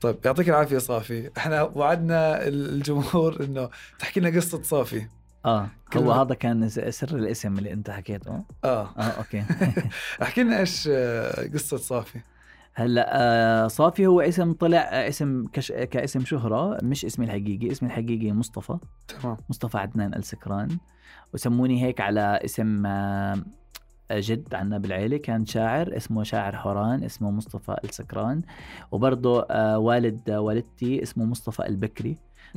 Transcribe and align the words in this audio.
طيب 0.00 0.16
يعطيك 0.24 0.48
العافية 0.48 0.78
صافي. 0.78 1.30
إحنا 1.38 1.62
وعدنا 1.62 2.48
الجمهور 2.48 3.44
إنه 3.44 3.68
تحكي 3.98 4.20
لنا 4.20 4.36
قصة 4.36 4.62
صافي. 4.62 5.06
آه 5.44 5.68
هو 5.96 6.12
هذا 6.12 6.34
كان 6.34 6.68
سر 6.68 7.16
الاسم 7.16 7.58
اللي 7.58 7.72
أنت 7.72 7.90
حكيته. 7.90 8.44
آه. 8.64 8.90
آه 8.98 9.02
أوكي. 9.02 9.44
احكي 10.22 10.42
لنا 10.42 10.60
إيش 10.60 10.88
آه، 10.92 11.48
قصة 11.54 11.76
صافي. 11.76 12.20
هلأ 12.74 13.08
آه 13.12 13.68
صافي 13.68 14.06
هو 14.06 14.20
اسم 14.20 14.52
طلع 14.52 14.78
آه 14.78 15.08
اسم 15.08 15.46
كش... 15.52 15.72
كاسم 15.72 16.24
شهرة 16.24 16.78
مش 16.82 17.04
اسمي 17.04 17.24
الحقيقي. 17.26 17.72
اسمي 17.72 17.88
الحقيقي 17.88 18.32
مصطفى. 18.32 18.78
تمام. 19.08 19.36
مصطفى 19.50 19.78
عدنان 19.78 20.14
السكران. 20.14 20.78
وسموني 21.34 21.84
هيك 21.84 22.00
على 22.00 22.40
اسم 22.44 22.86
جد 24.12 24.54
عنا 24.54 24.78
بالعيلة. 24.78 25.16
كان 25.16 25.46
شاعر 25.46 25.96
اسمه 25.96 26.22
شاعر 26.22 26.56
حوران 26.56 27.04
اسمه 27.04 27.30
مصطفى 27.30 27.76
السكران. 27.84 28.42
وبرضه 28.92 29.46
آه 29.50 29.78
والد 29.78 30.30
والدتي 30.30 31.02
اسمه 31.02 31.24
مصطفى 31.24 31.66
البكري. 31.66 32.16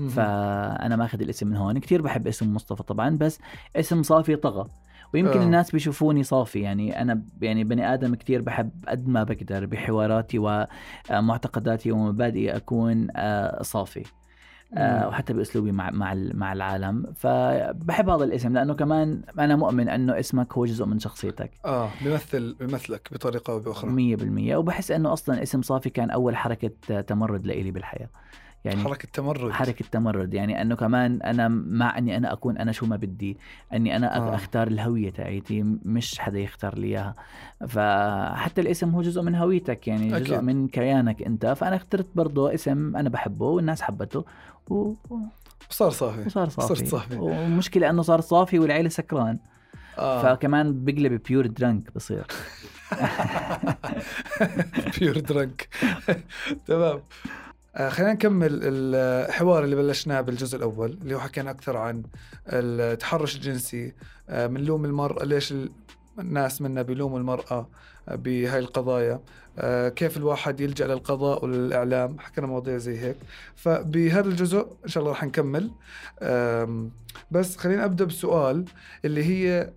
فأنا 0.10 0.96
ماخذ 0.96 1.22
الاسم 1.22 1.48
من 1.48 1.56
هون. 1.56 1.78
كثير 1.78 2.02
بحب 2.02 2.28
اسم 2.28 2.54
مصطفى 2.54 2.84
طبعا 2.84 3.18
بس 3.18 3.40
اسم 3.76 4.04
صافي 4.04 4.36
طغى. 4.36 4.70
ويمكن 5.14 5.40
آه. 5.40 5.44
الناس 5.44 5.72
بيشوفوني 5.72 6.24
صافي. 6.24 6.60
يعني 6.60 7.02
أنا 7.02 7.24
يعني 7.42 7.64
بني 7.64 7.94
آدم 7.94 8.16
كثير 8.16 8.42
بحب 8.42 8.72
قد 8.88 9.08
ما 9.08 9.24
بقدر 9.24 9.66
بحواراتي 9.66 10.66
ومعتقداتي 11.10 11.92
ومبادئي 11.92 12.56
أكون 12.56 13.08
آه، 13.16 13.64
صافي. 13.64 14.00
آه 14.00 14.23
وحتى 14.78 15.34
بأسلوبي 15.34 15.72
مع 15.72 15.92
مع 15.92 16.14
مع 16.16 16.54
العالم. 16.54 17.14
فبحب 17.16 18.10
هذا 18.10 18.24
الاسم 18.24 18.54
لأنه 18.54 18.74
كمان 18.74 19.22
أنا 19.40 19.56
مؤمن 19.56 19.90
أنه 19.90 20.20
اسمك 20.20 20.54
هو 20.54 20.66
جزء 20.66 20.86
من 20.86 21.00
شخصيتك. 21.00 21.52
آه 21.66 21.90
بيمثل 22.04 22.56
بيمثلك 22.60 23.10
بطريقة 23.12 23.54
أو 23.54 23.60
بأخرى. 23.60 23.92
100% 23.92 24.56
وبحس 24.56 24.92
أنه 24.92 25.14
أصلا 25.14 25.44
اسم 25.44 25.62
صافي 25.62 25.90
كان 25.90 26.10
أول 26.10 26.36
حركة 26.36 27.02
تمرد 27.02 27.46
لإلي 27.46 27.72
بالحياة. 27.72 28.10
يعني 28.66 28.84
حركة 28.84 29.08
تمرد 29.14 29.52
حركة 29.52 29.86
تمرد 29.92 30.34
يعني 30.34 30.62
أنه 30.62 30.76
كمان 30.76 31.22
أنا 31.22 31.48
مع 31.48 31.98
أني 31.98 32.18
أنا 32.18 32.34
أكون 32.34 32.58
أنا 32.58 32.72
شو 32.72 32.86
ما 32.86 32.96
بدي 32.96 33.38
أني 33.74 33.96
أنا 33.96 34.18
آه. 34.18 34.36
أختار 34.36 34.68
الهوية 34.68 35.10
تاعيتي 35.10 35.64
مش 35.86 36.20
حدا 36.20 36.40
يختار 36.40 36.78
لي 36.78 36.88
إياها. 36.88 37.16
فحتى 37.68 38.62
الاسم 38.62 38.90
هو 38.90 39.02
جزء 39.02 39.22
من 39.22 39.36
هويتك 39.36 39.88
يعني 39.88 40.08
جزء 40.10 40.18
أكيد. 40.18 40.40
من 40.40 40.68
كيانك 40.68 41.22
أنت. 41.22 41.46
فأنا 41.46 41.76
اخترت 41.76 42.08
برضه 42.16 42.54
اسم 42.54 42.96
أنا 42.96 43.10
بحبه 43.10 43.46
والناس 43.46 43.82
حبته 43.82 44.26
و... 44.70 44.94
وصار 45.70 45.90
صافي. 45.90 46.26
وصار 46.26 46.50
صافي 46.50 46.76
صرت 46.76 46.88
صافي. 46.88 47.18
ومشكلة 47.18 47.90
أنه 47.90 48.02
صار 48.02 48.22
صافي 48.22 48.60
والعيلة 48.60 48.90
سكران. 48.90 49.38
آه. 49.98 50.24
فكمان 50.24 50.86
بقلب 50.86 51.24
بيور 51.24 51.48
درنك 51.48 51.94
بصير. 51.96 52.26
بيور 55.00 55.20
درنك 55.20 55.68
تمام. 56.68 57.00
خلينا 57.78 58.14
نكمل 58.14 58.60
الحوار 58.64 59.64
اللي 59.64 59.76
بلشناه 59.76 60.22
بالجزء 60.22 60.58
الأول 60.58 60.98
اللي 61.02 61.16
هو 61.16 61.20
حكينا 61.20 61.52
أكثر 61.52 61.78
عن 61.78 62.04
التحرش 62.48 63.36
الجنسي 63.36 63.94
آه، 64.30 64.48
بنلوم 64.48 64.86
المرأة 64.86 65.26
ليش 65.26 65.54
الناس 66.20 66.62
منا 66.62 66.82
بيلوموا 66.82 67.20
المرأة 67.20 67.70
بهاي 68.08 68.60
القضايا 68.60 69.20
آه، 69.60 69.90
كيف 69.90 70.18
الواحد 70.18 70.62
يلجأ 70.62 70.88
للقضاء 70.88 71.46
وللاعلام 71.46 72.20
حكينا 72.20 72.48
مواضيع 72.48 72.78
زي 72.78 73.00
هيك. 73.00 73.18
فبهذا 73.56 74.28
الجزء 74.28 74.68
إن 74.84 74.90
شاء 74.90 75.04
الله 75.04 75.14
رح 75.14 75.24
نكمل. 75.24 75.72
بس 77.32 77.58
خلينا 77.58 77.86
أبدأ 77.86 78.06
بسؤال 78.06 78.66
اللي 79.06 79.24
هي 79.24 79.74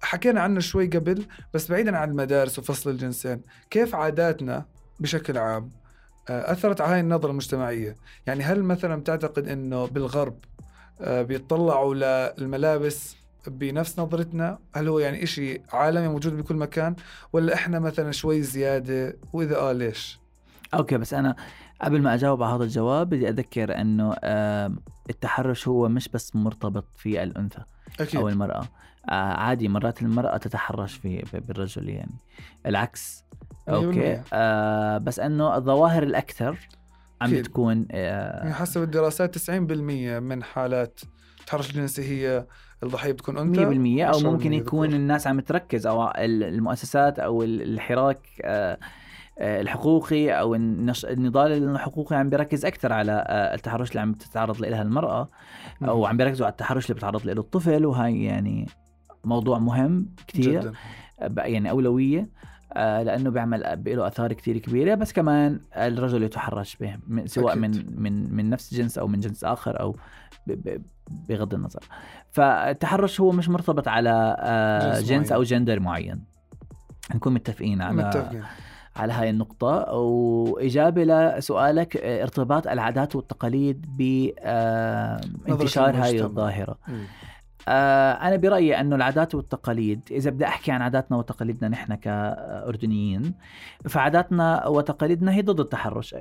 حكينا 0.00 0.40
عنه 0.40 0.60
شوي 0.60 0.86
قبل 0.86 1.26
بس 1.54 1.70
بعيدا 1.70 1.96
عن 1.96 2.10
المدارس 2.10 2.58
وفصل 2.58 2.90
الجنسين 2.90 3.40
كيف 3.70 3.94
عاداتنا 3.94 4.64
بشكل 5.00 5.38
عام؟ 5.38 5.64
آه، 5.64 5.85
أثرت 6.28 6.80
على 6.80 6.94
هاي 6.94 7.00
النظرة 7.00 7.30
المجتمعية. 7.30 7.96
يعني 8.26 8.44
هل 8.44 8.62
مثلا 8.62 9.02
تعتقد 9.02 9.48
إنه 9.48 9.86
بالغرب 9.86 10.38
آه، 11.00 11.22
بيطلعوا 11.22 11.94
للملابس 12.38 13.16
بنفس 13.46 13.98
نظرتنا؟ 13.98 14.58
هل 14.74 14.88
هو 14.88 14.98
يعني 14.98 15.22
إشي 15.22 15.60
عالمي 15.72 16.08
موجود 16.08 16.36
بكل 16.36 16.54
مكان؟ 16.56 16.96
ولا 17.32 17.54
إحنا 17.54 17.78
مثلا 17.78 18.12
شوي 18.12 18.42
زيادة؟ 18.42 19.16
وإذا 19.32 19.56
آه 19.56 19.72
ليش؟ 19.72 20.18
أوكي 20.74 20.98
بس 20.98 21.14
أنا 21.14 21.36
قبل 21.82 22.02
ما 22.02 22.14
أجاوب 22.14 22.42
على 22.42 22.54
هذا 22.54 22.64
الجواب 22.64 23.08
بدي 23.10 23.28
أذكر 23.28 23.80
أنه 23.80 24.16
التحرش 25.10 25.68
هو 25.68 25.88
مش 25.88 26.08
بس 26.08 26.36
مرتبط 26.36 26.84
في 26.96 27.22
الأنثى 27.22 27.62
أكيد. 28.00 28.20
أو 28.20 28.28
المرأة. 28.28 28.68
عادي 29.08 29.68
مرات 29.68 30.02
المرأة 30.02 30.36
تتحرش 30.36 30.94
في 30.94 31.24
بالرجل 31.32 31.88
يعني. 31.88 32.14
العكس. 32.66 33.24
أوكي. 33.68 34.22
آه 34.32 34.98
بس 34.98 35.20
إنه 35.20 35.56
الظواهر 35.56 36.02
الأكثر 36.02 36.68
عم 37.20 37.30
بتكون 37.30 37.86
آه 37.90 38.38
يعني 38.38 38.54
حسب 38.54 38.82
الدراسات 38.82 39.38
90% 39.38 39.50
من 39.50 40.42
حالات 40.42 41.00
التحرش 41.40 41.70
الجنسي 41.70 42.02
هي 42.02 42.46
الضحية 42.82 43.12
بتكون 43.12 43.38
أنثى. 43.38 44.00
100% 44.04 44.14
أو 44.14 44.32
ممكن 44.32 44.52
يكون 44.52 44.94
الناس 44.94 45.26
عم 45.26 45.40
تركز 45.40 45.86
أو 45.86 46.12
المؤسسات 46.16 47.18
أو 47.18 47.42
الحراك 47.42 48.20
آه, 48.42 48.72
آه، 48.72 48.78
الحقوقي 49.38 50.30
أو 50.30 50.54
النضال 50.54 51.52
الحقوقي 51.52 52.16
عم 52.16 52.30
بيركز 52.30 52.64
أكثر 52.64 52.92
على 52.92 53.12
آه، 53.12 53.54
التحرش 53.54 53.90
اللي 53.90 54.00
عم 54.00 54.12
تتعرض 54.12 54.60
لها 54.60 54.82
المرأة 54.82 55.28
أو 55.82 56.06
عم 56.06 56.16
بيركزوا 56.16 56.46
على 56.46 56.52
التحرش 56.52 56.84
اللي 56.84 56.94
بتعرض 56.94 57.26
له 57.26 57.32
الطفل 57.32 57.86
وهي 57.86 58.24
يعني 58.24 58.66
موضوع 59.24 59.58
مهم 59.58 60.08
كثير. 60.26 60.72
يعني 61.36 61.70
أولوية 61.70 62.28
آه، 62.72 63.02
لأنه 63.02 63.30
بيعمل 63.30 63.82
له 63.86 64.06
آثار 64.06 64.32
كثير 64.32 64.58
كبيرة 64.58 64.94
بس 64.94 65.12
كمان 65.12 65.60
الرجل 65.76 66.22
يتحرش 66.22 66.76
به 66.76 66.96
سواء 67.26 67.52
أكيد. 67.52 67.62
من 67.62 68.02
من 68.02 68.34
من 68.34 68.50
نفس 68.50 68.74
جنس 68.74 68.98
أو 68.98 69.08
من 69.08 69.20
جنس 69.20 69.44
آخر 69.44 69.80
أو 69.80 69.96
بغض 71.28 71.54
النظر 71.54 71.80
فالتحرش 72.30 73.20
هو 73.20 73.32
مش 73.32 73.48
مرتبط 73.48 73.88
على 73.88 74.36
آه، 74.38 74.94
جنس, 74.94 75.08
جنس 75.08 75.32
أو 75.32 75.42
جندر 75.42 75.80
معين 75.80 76.24
نكون 77.14 77.34
متفقين 77.34 77.82
على 77.82 77.96
متفقين. 77.96 78.42
على 78.96 79.12
هاي 79.12 79.30
النقطة. 79.30 79.92
وإجابة 79.92 81.04
لسؤالك 81.04 81.96
آه، 81.96 82.22
ارتباط 82.22 82.66
العادات 82.66 83.16
والتقاليد 83.16 83.86
بانتشار 83.98 85.96
هاي 85.96 86.22
الظاهرة. 86.22 86.78
م. 86.88 87.04
آه، 87.68 88.12
أنا 88.12 88.36
برأيي 88.36 88.80
أنه 88.80 88.96
العادات 88.96 89.34
والتقاليد 89.34 90.00
إذا 90.10 90.30
بدي 90.30 90.44
أحكي 90.44 90.72
عن 90.72 90.82
عاداتنا 90.82 91.16
وتقاليدنا 91.16 91.68
نحن 91.68 91.94
كأردنيين 91.94 93.34
فعاداتنا 93.88 94.66
وتقاليدنا 94.66 95.32
هي 95.32 95.42
ضد 95.42 95.60
التحرش 95.60 96.14
100% 96.14 96.16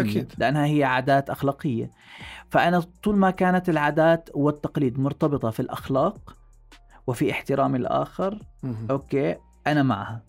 أكيد. 0.00 0.32
لأنها 0.38 0.66
هي 0.66 0.84
عادات 0.84 1.30
أخلاقية. 1.30 1.90
فأنا 2.50 2.82
طول 3.02 3.16
ما 3.16 3.30
كانت 3.30 3.68
العادات 3.68 4.28
والتقاليد 4.34 4.98
مرتبطة 5.00 5.50
في 5.50 5.60
الأخلاق 5.60 6.36
وفي 7.06 7.30
احترام 7.30 7.74
الآخر 7.74 8.38
أوكي 8.90 9.36
أنا 9.66 9.82
معها. 9.82 10.22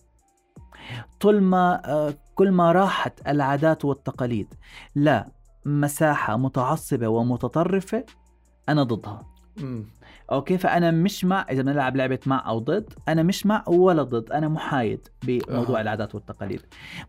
طول 1.20 1.40
ما 1.42 1.82
آه، 1.84 2.14
كل 2.34 2.50
ما 2.50 2.72
راحت 2.72 3.28
العادات 3.28 3.84
والتقاليد. 3.84 4.54
لا 4.94 5.28
مساحة 5.66 6.36
متعصبة 6.36 7.08
ومتطرفة 7.08 8.04
أنا 8.68 8.82
ضدها. 8.82 9.32
أوكي؟ 10.32 10.58
فأنا 10.58 10.90
مش 10.90 11.24
مع 11.24 11.46
إذا 11.50 11.62
بنلعب 11.62 11.96
لعبة 11.96 12.18
مع 12.26 12.48
أو 12.48 12.58
ضد 12.58 12.92
أنا 13.08 13.22
مش 13.22 13.46
مع 13.46 13.64
ولا 13.68 14.02
ضد. 14.02 14.32
أنا 14.32 14.48
محايد 14.48 15.08
بموضوع 15.24 15.78
آه. 15.78 15.82
العادات 15.82 16.14
والتقاليد. 16.14 16.60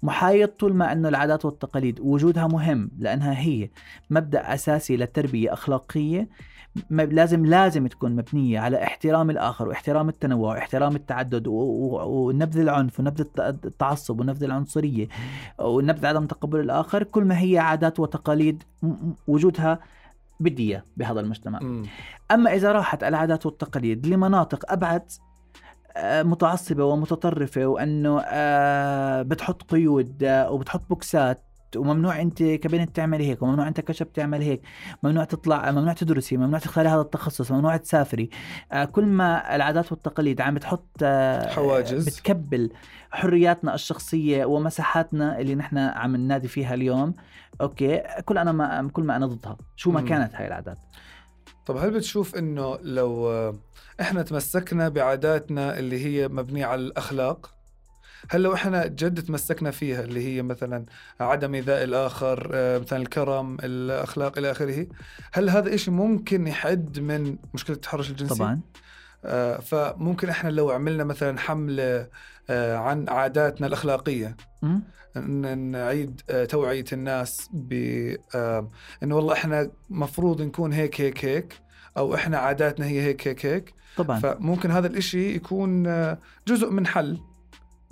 محايد 0.03 0.47
طول 0.47 0.73
ما 0.73 0.91
إنه 0.91 1.09
العادات 1.09 1.45
والتقاليد 1.45 1.99
وجودها 1.99 2.47
مهم 2.47 2.91
لأنها 2.97 3.39
هي 3.39 3.69
مبدأ 4.09 4.53
أساسي 4.53 4.97
للتربيه 4.97 5.53
أخلاقية 5.53 6.29
لازم 6.89 7.45
لازم 7.45 7.87
تكون 7.87 8.15
مبنية 8.15 8.59
على 8.59 8.83
احترام 8.83 9.29
الآخر 9.29 9.67
واحترام 9.67 10.09
التنوع 10.09 10.55
واحترام 10.55 10.95
التعدد 10.95 11.47
ونبذ 11.47 12.59
العنف 12.59 12.99
ونبذ 12.99 13.25
التعصب 13.39 14.19
ونبذ 14.19 14.43
العنصرية 14.43 15.07
ونبذ 15.59 16.05
عدم 16.05 16.25
تقبل 16.25 16.59
الآخر 16.59 17.03
كل 17.03 17.25
ما 17.25 17.39
هي 17.39 17.57
عادات 17.57 17.99
وتقاليد 17.99 18.63
وجودها 19.27 19.79
بدي 20.39 20.79
بهذا 20.97 21.19
المجتمع 21.19 21.59
م. 21.59 21.83
أما 22.31 22.53
إذا 22.53 22.71
راحت 22.71 23.03
العادات 23.03 23.45
والتقاليد 23.45 24.07
لمناطق 24.07 24.71
أبعد 24.71 25.11
آه، 25.97 26.23
متعصبة 26.23 26.85
ومتطرفة 26.85 27.65
وأنه 27.65 28.21
آه، 28.25 29.21
بتحط 29.21 29.63
قيود 29.63 30.23
آه، 30.23 30.51
وبتحط 30.51 30.89
بوكسات 30.89 31.43
وممنوع 31.77 32.21
أنت 32.21 32.43
كبنت 32.43 32.95
تعملي 32.95 33.29
هيك 33.29 33.41
وممنوع 33.41 33.67
أنت 33.67 33.81
كشب 33.81 34.13
تعمل 34.13 34.41
هيك 34.41 34.61
ممنوع 35.03 35.23
تطلع 35.23 35.71
ممنوع 35.71 35.93
تدرسي 35.93 36.37
ممنوع 36.37 36.59
تختاري 36.59 36.89
هذا 36.89 37.01
التخصص 37.01 37.51
ممنوع 37.51 37.77
تسافري. 37.77 38.29
كل 38.91 39.05
ما 39.05 39.55
العادات 39.55 39.91
والتقاليد 39.91 40.41
عم 40.41 40.53
بتحط 40.53 41.03
حواجز. 41.47 42.09
بتكبل 42.09 42.71
حرياتنا 43.11 43.75
الشخصية 43.75 44.45
ومساحاتنا 44.45 45.39
اللي 45.39 45.55
نحن 45.55 45.77
عم 45.77 46.15
ننادي 46.15 46.47
فيها 46.47 46.73
اليوم 46.73 47.13
أوكي 47.61 48.03
كل 48.25 48.37
أنا 48.37 48.51
ما 48.51 48.89
كل 48.93 49.03
ما 49.03 49.15
أنا 49.15 49.25
ضدها. 49.25 49.57
شو 49.75 49.91
ما 49.91 50.01
كانت 50.01 50.35
هاي 50.35 50.47
العادات؟ 50.47 50.77
طب 51.65 51.77
هل 51.77 51.91
بتشوف 51.91 52.35
إنه 52.35 52.77
لو 52.81 53.31
إحنا 54.01 54.21
تمسكنا 54.21 54.89
بعاداتنا 54.89 55.79
اللي 55.79 56.05
هي 56.05 56.27
مبنية 56.27 56.65
على 56.65 56.81
الأخلاق 56.81 57.53
هل 58.29 58.41
لو 58.41 58.53
إحنا 58.53 58.87
جد 58.87 59.23
تمسكنا 59.23 59.71
فيها 59.71 60.01
اللي 60.01 60.27
هي 60.27 60.41
مثلا 60.41 60.85
عدم 61.19 61.53
إيذاء 61.55 61.83
الآخر 61.83 62.51
آه، 62.53 62.79
مثلا 62.79 62.99
الكرم 63.01 63.57
الأخلاق 63.63 64.37
إلى 64.37 64.51
آخره. 64.51 64.87
هل 65.33 65.49
هذا 65.49 65.75
إشي 65.75 65.91
ممكن 65.91 66.47
يحد 66.47 66.99
من 66.99 67.37
مشكلة 67.53 67.75
التحرش 67.75 68.09
الجنسي؟ 68.09 68.35
طبعا. 68.35 68.59
آه، 69.25 69.57
فممكن 69.57 70.29
إحنا 70.29 70.49
لو 70.49 70.71
عملنا 70.71 71.03
مثلا 71.03 71.39
حملة 71.39 72.07
آه، 72.49 72.77
عن 72.77 73.09
عاداتنا 73.09 73.67
الأخلاقية 73.67 74.35
نعيد 75.55 76.21
توعية 76.49 76.85
الناس 76.93 77.49
ب 77.53 77.73
إنه 79.03 79.15
والله 79.15 79.33
إحنا 79.33 79.71
مفروض 79.89 80.41
نكون 80.41 80.73
هيك 80.73 81.01
هيك 81.01 81.25
هيك 81.25 81.53
أو 81.97 82.15
إحنا 82.15 82.37
عاداتنا 82.37 82.85
هي 82.85 83.01
هيك 83.01 83.27
هيك 83.27 83.45
هيك. 83.45 83.73
طبعا. 83.97 84.19
فممكن 84.19 84.71
هذا 84.71 84.87
الإشي 84.87 85.35
يكون 85.35 85.83
جزء 86.47 86.71
من 86.71 86.87
حل. 86.87 87.19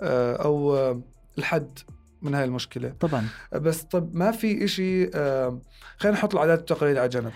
أو 0.00 0.76
آه، 0.76 1.02
الحد 1.38 1.78
من 2.22 2.34
هاي 2.34 2.44
المشكلة. 2.44 2.94
طبعا. 3.00 3.26
بس 3.52 3.82
طب 3.82 4.14
ما 4.14 4.30
في 4.30 4.64
إشي 4.64 5.10
آه، 5.14 5.60
خلينا 5.98 6.18
نحط 6.18 6.34
العادات 6.34 6.58
والتقاليد 6.58 6.96
على 6.96 7.08
جنب. 7.08 7.32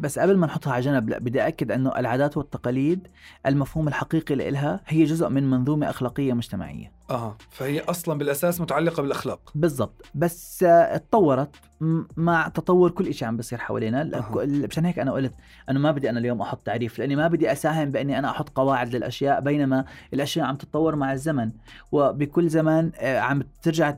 بس 0.00 0.18
قبل 0.18 0.36
ما 0.36 0.46
نحطها 0.46 0.72
على 0.72 0.82
جنب 0.82 1.08
لا 1.08 1.18
بدي 1.18 1.46
أكد 1.48 1.70
أنه 1.72 1.98
العادات 1.98 2.36
والتقاليد 2.36 3.08
المفهوم 3.46 3.88
الحقيقي 3.88 4.34
لإلها 4.34 4.80
هي 4.86 5.04
جزء 5.04 5.28
من 5.28 5.50
منظومة 5.50 5.90
أخلاقية 5.90 6.32
مجتمعية. 6.32 6.92
آه 7.10 7.36
فهي 7.50 7.80
أصلا 7.80 8.18
بالأساس 8.18 8.60
متعلقة 8.60 9.02
بالأخلاق. 9.02 9.50
بالضبط. 9.54 10.02
بس 10.14 10.62
آه، 10.62 10.96
اتطورت 10.96 11.56
م- 11.80 12.02
مع 12.16 12.48
تطور 12.48 12.90
كل 12.90 13.14
شيء 13.14 13.28
عم 13.28 13.36
بيصير 13.36 13.58
حوالينا. 13.58 14.24
مشان 14.36 14.84
هيك 14.84 14.98
أنا 14.98 15.12
قلت 15.12 15.32
إنه 15.70 15.80
ما 15.80 15.90
بدي 15.90 16.10
أنا 16.10 16.18
اليوم 16.18 16.40
أحط 16.42 16.62
تعريف 16.66 16.98
لأني 16.98 17.16
ما 17.16 17.28
بدي 17.28 17.52
أساهم 17.52 17.90
بإني 17.90 18.18
أنا 18.18 18.30
أحط 18.30 18.48
قواعد 18.48 18.96
للأشياء 18.96 19.40
بينما 19.40 19.84
الأشياء 20.14 20.46
عم 20.46 20.56
تتطور 20.56 20.96
مع 20.96 21.12
الزمن. 21.12 21.50
وبكل 21.92 22.48
زمان 22.48 22.92
آه، 22.96 23.18
عم 23.18 23.42
ترجع 23.62 23.90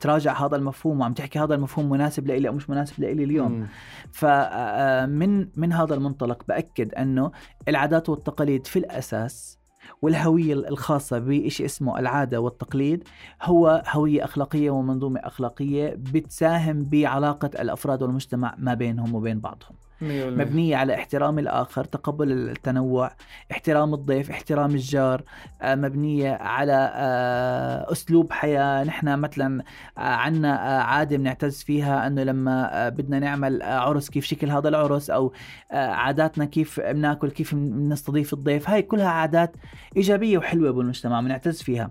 تراجع 0.00 0.46
هذا 0.46 0.56
المفهوم 0.56 1.00
وعم 1.00 1.12
تحكي 1.12 1.38
هذا 1.38 1.54
المفهوم 1.54 1.90
مناسب 1.90 2.26
لإلي 2.26 2.48
أو 2.48 2.52
مش 2.54 2.70
مناسب 2.70 3.00
لإلي. 3.00 3.31
اليوم. 3.32 3.68
فمن 4.12 5.48
من 5.56 5.72
هذا 5.72 5.94
المنطلق 5.94 6.42
بأكد 6.48 6.94
أنه 6.94 7.30
العادات 7.68 8.08
والتقاليد 8.08 8.66
في 8.66 8.78
الأساس 8.78 9.58
والهوية 10.02 10.54
الخاصة 10.54 11.18
بشيء 11.18 11.66
اسمه 11.66 11.98
العادة 11.98 12.40
والتقليد 12.40 13.08
هو 13.42 13.82
هوية 13.88 14.24
أخلاقية 14.24 14.70
ومنظومة 14.70 15.20
أخلاقية 15.20 15.94
بتساهم 15.98 16.84
بعلاقة 16.84 17.50
الأفراد 17.62 18.02
والمجتمع 18.02 18.54
ما 18.58 18.74
بينهم 18.74 19.14
وبين 19.14 19.40
بعضهم 19.40 19.76
مبنية 20.02 20.76
على 20.76 20.94
احترام 20.94 21.38
الآخر 21.38 21.84
تقبل 21.84 22.32
التنوع 22.32 23.10
احترام 23.52 23.94
الضيف 23.94 24.30
احترام 24.30 24.70
الجار 24.70 25.22
آه، 25.62 25.74
مبنية 25.74 26.32
على 26.32 26.92
آه، 26.94 27.92
أسلوب 27.92 28.32
حياة. 28.32 28.84
نحن 28.84 29.18
مثلا 29.18 29.62
آه، 29.98 30.00
عنا 30.00 30.78
آه، 30.78 30.82
عادة 30.82 31.16
بنعتز 31.16 31.62
فيها 31.62 32.06
أنه 32.06 32.22
لما 32.22 32.88
بدنا 32.88 33.18
نعمل 33.18 33.62
عرس 33.62 34.10
كيف 34.10 34.24
شكل 34.24 34.50
هذا 34.50 34.68
العرس 34.68 35.10
آه، 35.10 35.30
عاداتنا 35.72 36.44
كيف 36.44 36.80
بناكل 36.80 37.30
كيف 37.30 37.54
بنستضيف 37.54 38.32
الضيف. 38.32 38.70
هاي 38.70 38.82
كلها 38.82 39.08
عادات 39.08 39.56
إيجابية 39.96 40.38
وحلوة 40.38 40.70
بالمجتمع 40.70 41.20
بنعتز 41.20 41.62
فيها. 41.62 41.90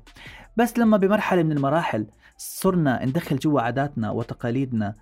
بس 0.57 0.77
لما 0.77 0.97
بمرحلة 0.97 1.43
من 1.43 1.51
المراحل 1.51 2.07
صرنا 2.37 3.05
ندخل 3.05 3.37
جوا 3.37 3.61
عاداتنا 3.61 4.11
وتقاليدنا 4.11 4.95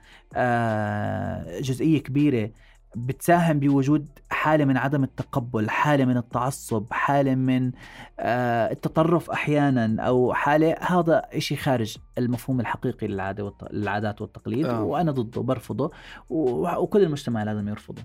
جزئية 1.61 2.03
كبيرة 2.03 2.49
بتساهم 2.95 3.59
بوجود 3.59 4.07
حالة 4.29 4.65
من 4.65 4.77
عدم 4.77 5.03
التقبل 5.03 5.69
حالة 5.69 6.05
من 6.05 6.17
التعصب 6.17 6.85
حالة 6.91 7.35
من 7.35 7.71
آه، 8.19 8.71
التطرف 8.71 9.29
أحيانا 9.29 10.03
أو 10.03 10.33
حالة 10.33 10.75
هذا 10.79 11.21
إشي 11.33 11.55
خارج 11.55 11.97
المفهوم 12.17 12.59
الحقيقي 12.59 13.07
للعادة 13.07 13.43
والت... 13.45 13.63
للعادات 13.71 14.21
والتقليد 14.21 14.65
آه. 14.65 14.83
وأنا 14.83 15.11
ضده 15.11 15.41
برفضه 15.41 15.91
و... 16.29 16.67
وكل 16.75 17.03
المجتمع 17.03 17.43
لازم 17.43 17.67
يرفضه. 17.67 18.03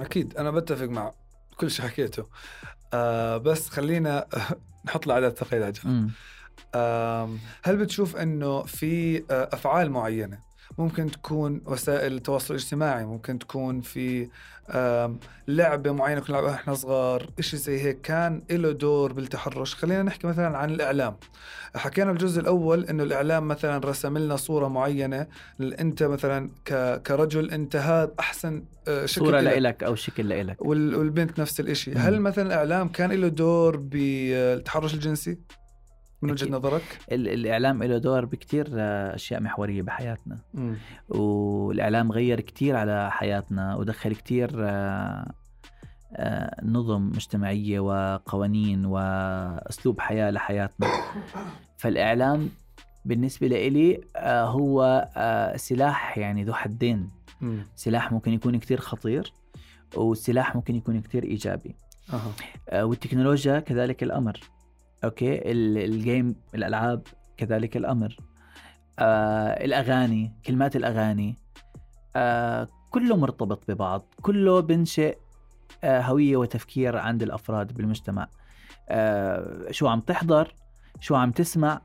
أكيد 0.00 0.36
أنا 0.36 0.50
بتفق 0.50 0.86
مع 0.86 1.12
كل 1.56 1.70
شيء 1.70 1.86
حكيته. 1.86 2.24
آه 2.94 3.36
بس 3.36 3.68
خلينا 3.68 4.26
نحط 4.86 5.06
العادات 5.06 5.42
والتقاليد 5.42 5.62
على 5.62 5.72
جنب. 5.72 6.10
هل 7.64 7.76
بتشوف 7.76 8.16
إنه 8.16 8.62
في 8.62 9.18
آه، 9.30 9.48
أفعال 9.52 9.90
معينة 9.90 10.38
ممكن 10.78 11.10
تكون 11.10 11.60
وسائل 11.66 12.12
التواصل 12.12 12.54
الاجتماعي 12.54 13.04
ممكن 13.04 13.38
تكون 13.38 13.80
في 13.80 14.28
لعبة 15.48 15.92
معينة 15.92 16.20
كنا 16.20 16.36
نلعبها 16.36 16.54
إحنا 16.54 16.74
صغار 16.74 17.30
إشي 17.38 17.56
زي 17.56 17.80
هيك 17.82 18.00
كان 18.00 18.42
له 18.50 18.72
دور 18.72 19.12
بالتحرش. 19.12 19.74
خلينا 19.74 20.02
نحكي 20.02 20.26
مثلا 20.26 20.58
عن 20.58 20.70
الإعلام. 20.70 21.16
حكينا 21.76 22.12
بالجزء 22.12 22.40
الأول 22.40 22.84
إنه 22.84 23.02
الإعلام 23.02 23.48
مثلا 23.48 23.78
رسم 23.88 24.18
لنا 24.18 24.36
صورة 24.36 24.68
معينة 24.68 25.26
أنت 25.60 26.02
مثلا 26.02 26.50
كرجل 27.06 27.50
أنت 27.50 27.76
هذا 27.76 28.12
أحسن 28.20 28.64
آه، 28.88 29.06
شكل 29.06 29.24
صورة 29.24 29.38
إلك. 29.40 29.52
لإلك 29.52 29.84
أو 29.84 29.94
شكل 29.94 30.28
لإلك. 30.28 30.56
وال- 30.62 30.94
والبنت 30.94 31.40
نفس 31.40 31.60
الإشي. 31.60 31.92
هل 31.94 32.20
مثلا 32.20 32.46
الإعلام 32.46 32.88
كان 32.88 33.12
له 33.12 33.28
دور 33.28 33.76
بالتحرش 33.76 34.94
الجنسي؟ 34.94 35.38
من 36.22 36.30
أكيد. 36.30 36.50
نظرك؟ 36.50 36.98
ال- 37.12 37.28
الإعلام 37.28 37.82
له 37.82 37.98
دور 37.98 38.24
بكتير 38.24 38.68
آه، 38.74 39.14
أشياء 39.14 39.40
محورية 39.40 39.82
بحياتنا 39.82 40.38
مم. 40.54 40.76
والإعلام 41.08 42.12
غير 42.12 42.40
كتير 42.40 42.76
على 42.76 43.10
حياتنا 43.10 43.74
ودخل 43.76 44.14
كتير 44.14 44.50
آه، 44.56 45.32
آه، 46.16 46.60
نظم 46.64 47.02
مجتمعية 47.08 47.80
وقوانين 47.80 48.86
وأسلوب 48.86 50.00
حياة 50.00 50.30
لحياتنا 50.30 50.88
فالإعلام 51.80 52.48
بالنسبة 53.04 53.46
لإلي 53.46 54.00
هو 54.26 55.08
سلاح 55.56 56.18
يعني 56.18 56.44
ذو 56.44 56.52
حدين. 56.54 57.10
سلاح 57.76 58.12
ممكن 58.12 58.32
يكون 58.32 58.58
كتير 58.58 58.80
خطير 58.80 59.32
وسلاح 59.96 60.56
ممكن 60.56 60.74
يكون 60.76 61.00
كتير 61.00 61.24
إيجابي 61.24 61.76
أها 62.12 62.32
آه، 62.68 62.84
والتكنولوجيا 62.84 63.60
كذلك 63.60 64.02
الأمر 64.02 64.40
أوكي 65.04 65.50
ال- 65.52 65.78
ال 65.78 65.90
game 65.90 66.36
الألعاب 66.54 67.02
كذلك 67.36 67.76
الأمر. 67.76 68.16
آه، 68.98 69.64
الأغاني 69.64 70.32
كلمات 70.46 70.76
الأغاني. 70.76 71.36
آه، 72.16 72.68
كله 72.90 73.16
مرتبط 73.16 73.70
ببعض. 73.70 74.14
كله 74.22 74.60
بنشئ 74.60 75.18
آه، 75.84 76.00
هوية 76.00 76.36
وتفكير 76.36 76.96
عند 76.96 77.22
الأفراد 77.22 77.72
بالمجتمع. 77.72 78.28
آه، 78.88 79.70
شو 79.70 79.88
عم 79.88 80.00
تحضر 80.00 80.54
شو 81.00 81.14
عم 81.14 81.30
تسمع 81.30 81.80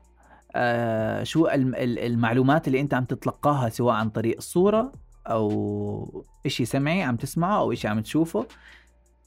آه، 0.54 1.22
شو 1.22 1.48
الم- 1.48 1.74
ال- 1.74 1.98
المعلومات 1.98 2.66
اللي 2.66 2.80
أنت 2.80 2.94
عم 2.94 3.04
تتلقاها 3.04 3.68
سواء 3.68 3.94
عن 3.94 4.10
طريق 4.10 4.40
صورة 4.40 4.92
أو 5.26 6.24
إشي 6.46 6.64
سمعي 6.64 7.02
عم 7.02 7.16
تسمعه 7.16 7.58
أو 7.58 7.72
إشي 7.72 7.88
عم 7.88 8.00
تشوفه. 8.00 8.46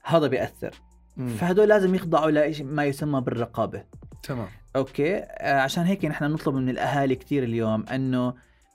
هذا 0.03 0.27
بيأثر. 0.27 0.71
فهدول 1.17 1.67
لازم 1.69 1.95
يخضعوا 1.95 2.31
لما 2.31 2.85
يسمى 2.85 3.21
بالرقابة. 3.21 3.83
تمام. 4.23 4.47
أوكي؟ 4.75 5.15
آه، 5.17 5.59
عشان 5.61 5.83
هيك 5.83 6.05
نحن 6.05 6.23
نطلب 6.23 6.55
من 6.55 6.69
الأهالي 6.69 7.15
كثير 7.15 7.43
اليوم 7.43 7.85
إنه 7.87 8.33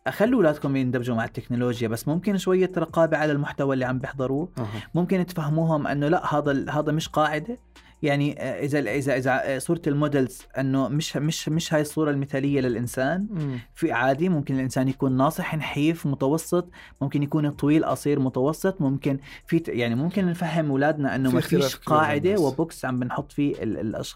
خلوا 0.08 0.36
أولادكم 0.38 0.76
يندمجوا 0.76 1.16
مع 1.16 1.24
التكنولوجيا 1.24 1.88
بس 1.88 2.08
ممكن 2.08 2.38
شوية 2.38 2.70
رقابة 2.78 3.16
على 3.16 3.32
المحتوى 3.32 3.74
اللي 3.74 3.84
عم 3.84 3.98
بيحضروه. 3.98 4.48
أها. 4.58 4.66
ممكن 4.94 5.26
تفهموهم 5.26 5.86
إنه 5.86 6.08
لا 6.08 6.34
هذا 6.34 6.70
هذا 6.70 6.92
مش 6.92 7.08
قاعدة. 7.08 7.58
يعني 8.02 8.42
آه، 8.42 8.60
إذا 8.64 8.78
إذا 8.78 9.16
إذا 9.16 9.58
صورة 9.58 9.82
ال 9.86 9.94
models 9.94 10.42
إنه 10.58 10.88
مش 10.88 11.16
مش 11.16 11.48
مش 11.48 11.74
هاي 11.74 11.80
الصورة 11.80 12.10
المثالية 12.10 12.60
للإنسان 12.60 13.26
مم. 13.30 13.58
في 13.74 13.92
عادي 13.92 14.28
ممكن 14.28 14.54
الإنسان 14.54 14.88
يكون 14.88 15.16
ناصح 15.16 15.54
نحيف 15.54 16.06
متوسط 16.06 16.68
ممكن 17.00 17.22
يكون 17.22 17.50
طويل 17.50 17.84
قصير 17.84 18.20
متوسط 18.20 18.80
ممكن 18.80 19.18
في 19.46 19.62
يعني 19.68 19.94
ممكن 19.94 20.26
نفهم 20.26 20.70
أولادنا 20.70 21.14
إنه 21.16 21.28
في 21.28 21.34
ما 21.34 21.40
فيش 21.40 21.76
قاعدة. 21.76 22.40
و 22.40 22.51
box 22.51 22.84
عم 22.84 23.00
بنحط 23.00 23.32
فيه 23.32 23.54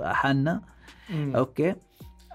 حالنا. 0.01 0.61
أوكي 1.15 1.75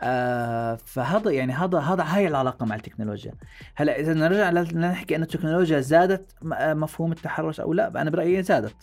آه 0.02 0.76
فهذا 0.86 1.32
يعني 1.32 1.54
هذا 1.54 1.80
هذا 1.80 2.04
هاي 2.04 2.28
العلاقة 2.28 2.66
مع 2.66 2.76
التكنولوجيا 2.76 3.34
هلأ 3.76 4.00
إذا 4.00 4.14
نرجع 4.14 4.50
ل- 4.50 4.78
نحكي 4.80 5.16
إنه 5.16 5.24
التكنولوجيا 5.24 5.80
زادت 5.80 6.32
آه، 6.54 6.74
مفهوم 6.74 7.12
التحرش 7.12 7.60
أو 7.60 7.74
لا 7.74 8.02
أنا 8.02 8.10
برأيي 8.10 8.44
زادت 8.44 8.76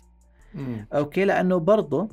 مم. 0.54 0.86
أوكي 0.92 1.24
لأنه 1.24 1.56
برضه 1.56 2.08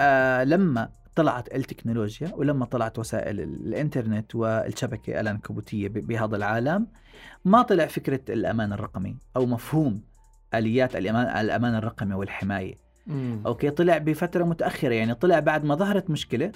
آه 0.00 0.44
لما 0.44 0.88
طلعت 1.16 1.54
التكنولوجيا 1.54 2.30
ولما 2.34 2.64
طلعت 2.64 2.98
وسائل 2.98 3.40
ال- 3.40 3.66
الإنترنت 3.66 4.34
والشبكة 4.34 5.20
العنكبوتية 5.20 5.88
بهذا 5.88 6.36
العالم 6.36 6.86
ما 7.44 7.62
طلع 7.62 7.86
فكرة 7.86 8.20
الأمان 8.28 8.72
الرقمي 8.72 9.16
أو 9.36 9.46
مفهوم 9.46 10.02
آليات 10.54 10.96
الامان 10.96 11.44
الأمان 11.44 11.74
الرقمي 11.74 12.14
والحماية 12.14 12.74
مم. 13.06 13.42
أوكي 13.46 13.70
طلع 13.70 13.98
بفترة 13.98 14.44
متأخرة 14.44 14.94
يعني 14.94 15.14
طلع 15.14 15.38
بعد 15.40 15.64
ما 15.64 15.74
ظهرت 15.74 16.10
مشكلة 16.10 16.52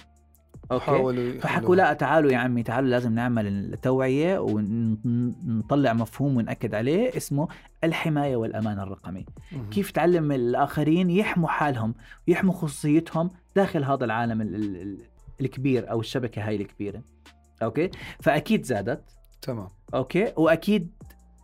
أوكي. 0.72 0.84
حاولوا 0.84 1.40
فحكوا. 1.40 1.76
لا 1.76 1.92
تعالوا 1.92 2.32
يا 2.32 2.38
عمي 2.38 2.62
تعالوا 2.62 2.88
لازم 2.90 3.14
نعمل 3.14 3.46
التوعية 3.46 4.38
ونطلع 4.38 5.92
مفهوم 5.92 6.37
ونأكد 6.37 6.75
عليه 6.75 7.16
اسمه 7.16 7.48
الحماية 7.84 8.37
والأمان 8.37 8.80
الرقمي. 8.80 9.26
مم. 9.52 9.70
كيف 9.70 9.90
تعلم 9.90 10.32
الآخرين 10.32 11.10
يحموا 11.10 11.48
حالهم 11.48 11.94
ويحموا 12.28 12.52
خصوصيتهم 12.54 13.30
داخل 13.56 13.84
هذا 13.84 14.04
العالم 14.04 14.40
ال- 14.40 14.54
ال- 14.54 14.76
ال- 14.82 14.98
الكبير 15.40 15.90
أو 15.90 16.00
الشبكة 16.00 16.48
هاي 16.48 16.56
الكبيرة. 16.56 17.02
أوكي؟ 17.62 17.90
فأكيد 18.20 18.64
زادت. 18.64 19.02
تمام. 19.42 19.68
أوكي؟ 19.94 20.32
وأكيد 20.37 20.90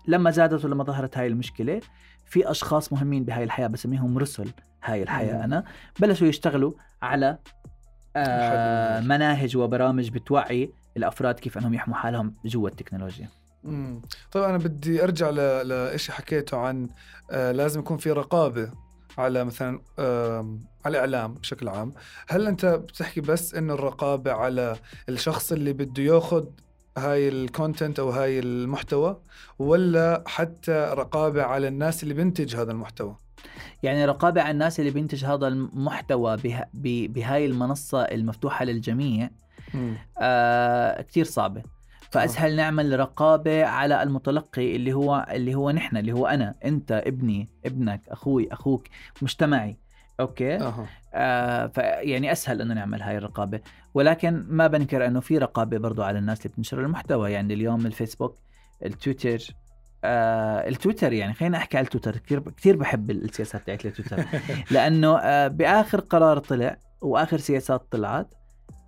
لما 0.08 0.30
زادت 0.30 0.64
ولما 0.64 0.84
ظهرت 0.84 1.18
هاي 1.18 1.26
المشكلة 1.26 1.80
في 2.26 2.50
أشخاص 2.50 2.92
مهمين 2.92 3.24
بهاي 3.24 3.44
الحياة 3.44 3.66
بسميهم 3.66 4.18
رسل 4.18 4.48
هاي 4.84 5.02
الحياة 5.02 5.36
مم. 5.36 5.42
أنا 5.42 5.64
بلشوا 6.00 6.26
يشتغلوا 6.26 6.72
على 7.02 7.38
آه. 8.16 9.00
مناهج 9.00 9.56
وبرامج 9.56 10.08
بتوعي 10.10 10.70
الأفراد 10.96 11.34
كيف 11.40 11.58
أنهم 11.58 11.74
يحموا 11.74 11.96
حالهم 11.96 12.34
جوا 12.44 12.68
التكنولوجيا 12.68 13.28
مم. 13.64 14.02
طيب 14.32 14.42
أنا 14.44 14.58
بدي 14.58 15.04
أرجع 15.04 15.30
ل- 15.30 15.68
لإشي 15.68 16.12
حكيته 16.12 16.56
عن 16.58 16.88
آه 17.30 17.52
لازم 17.52 17.80
يكون 17.80 17.96
في 17.96 18.10
رقابة 18.12 18.70
على 19.18 19.44
مثلا 19.44 19.80
على 20.84 20.90
الإعلام 20.98 21.34
بشكل 21.34 21.68
عام 21.68 21.92
هل 22.28 22.46
أنت 22.46 22.66
بتحكي 22.66 23.20
بس 23.20 23.54
إنه 23.54 23.74
الرقابة 23.74 24.32
على 24.32 24.76
الشخص 25.08 25.52
اللي 25.52 25.72
بده 25.72 26.02
ياخذ 26.02 26.44
هاي 26.98 27.28
الكونتنت 27.28 27.98
أو 27.98 28.10
هاي 28.10 28.38
المحتوى 28.38 29.20
ولا 29.58 30.24
حتى 30.26 30.72
رقابة 30.92 31.42
على 31.42 31.68
الناس 31.68 32.02
اللي 32.02 32.14
بنتج 32.14 32.56
هذا 32.56 32.72
المحتوى 32.72 33.16
يعني 33.82 34.04
رقابة 34.04 34.40
على 34.42 34.50
الناس 34.50 34.80
اللي 34.80 34.90
بينتج 34.90 35.24
هذا 35.24 35.48
المحتوى 35.48 36.36
به 36.36 36.60
ب- 36.74 37.12
بهاي 37.12 37.46
المنصة 37.46 38.02
المفتوحة 38.02 38.64
للجميع. 38.64 39.30
آه 40.20 41.02
كتير 41.02 41.24
صعبة. 41.24 41.62
فأسهل 42.10 42.56
نعمل 42.56 43.00
رقابة 43.00 43.64
على 43.64 44.02
المتلقي 44.02 44.76
اللي 44.76 44.92
هو 44.92 45.26
اللي 45.30 45.54
هو 45.54 45.70
نحن 45.70 45.96
اللي 45.96 46.12
هو 46.12 46.26
أنا 46.26 46.54
أنت 46.64 46.92
ابني 47.06 47.48
ابنك 47.66 48.00
أخوي 48.08 48.52
أخوك 48.52 48.86
مجتمعي. 49.22 49.76
أوكي؟ 50.20 50.56
أها. 50.56 50.86
آه 51.14 51.66
فيعني 51.66 52.32
أسهل 52.32 52.60
أنه 52.60 52.74
نعمل 52.74 53.02
هاي 53.02 53.18
الرقابة. 53.18 53.60
ولكن 53.94 54.44
ما 54.48 54.66
بنكر 54.66 55.06
أنه 55.06 55.20
في 55.20 55.38
رقابة 55.38 55.78
برضو 55.78 56.02
على 56.02 56.18
الناس 56.18 56.38
اللي 56.38 56.48
بتنشر 56.48 56.80
المحتوى. 56.80 57.32
يعني 57.32 57.54
اليوم 57.54 57.86
الفيسبوك 57.86 58.36
التويتر 58.84 59.38
آه 60.04 60.68
التويتر 60.68 61.12
يعني 61.12 61.34
خلينا 61.34 61.56
أحكي 61.58 61.76
على 61.76 61.84
التويتر. 61.84 62.16
كثير 62.18 62.40
كثير 62.40 62.76
بحب 62.76 63.10
السياسات 63.10 63.66
تاعت 63.66 63.86
التويتر. 63.86 64.24
لأنه 64.70 65.18
آه 65.18 65.48
بآخر 65.48 66.00
قرار 66.00 66.38
طلع 66.38 66.76
وآخر 67.00 67.38
سياسات 67.38 67.82
طلعت 67.90 68.34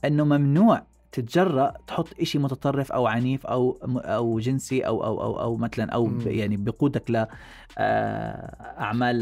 إنه 0.04 0.24
ممنوع 0.24 0.82
تتجرأ 1.12 1.72
تحط 1.86 2.08
إشي 2.20 2.38
متطرف 2.38 2.92
أو 2.92 3.06
عنيف 3.06 3.46
أو 3.46 3.78
أو 4.04 4.38
جنسي 4.38 4.80
أو 4.86 5.04
أو 5.04 5.22
أو 5.22 5.40
أو 5.40 5.56
مثلا. 5.56 6.24
ب- 6.24 6.26
يعني 6.26 6.56
بقودك 6.56 7.10
ل 7.10 7.26
آه، 7.78 8.74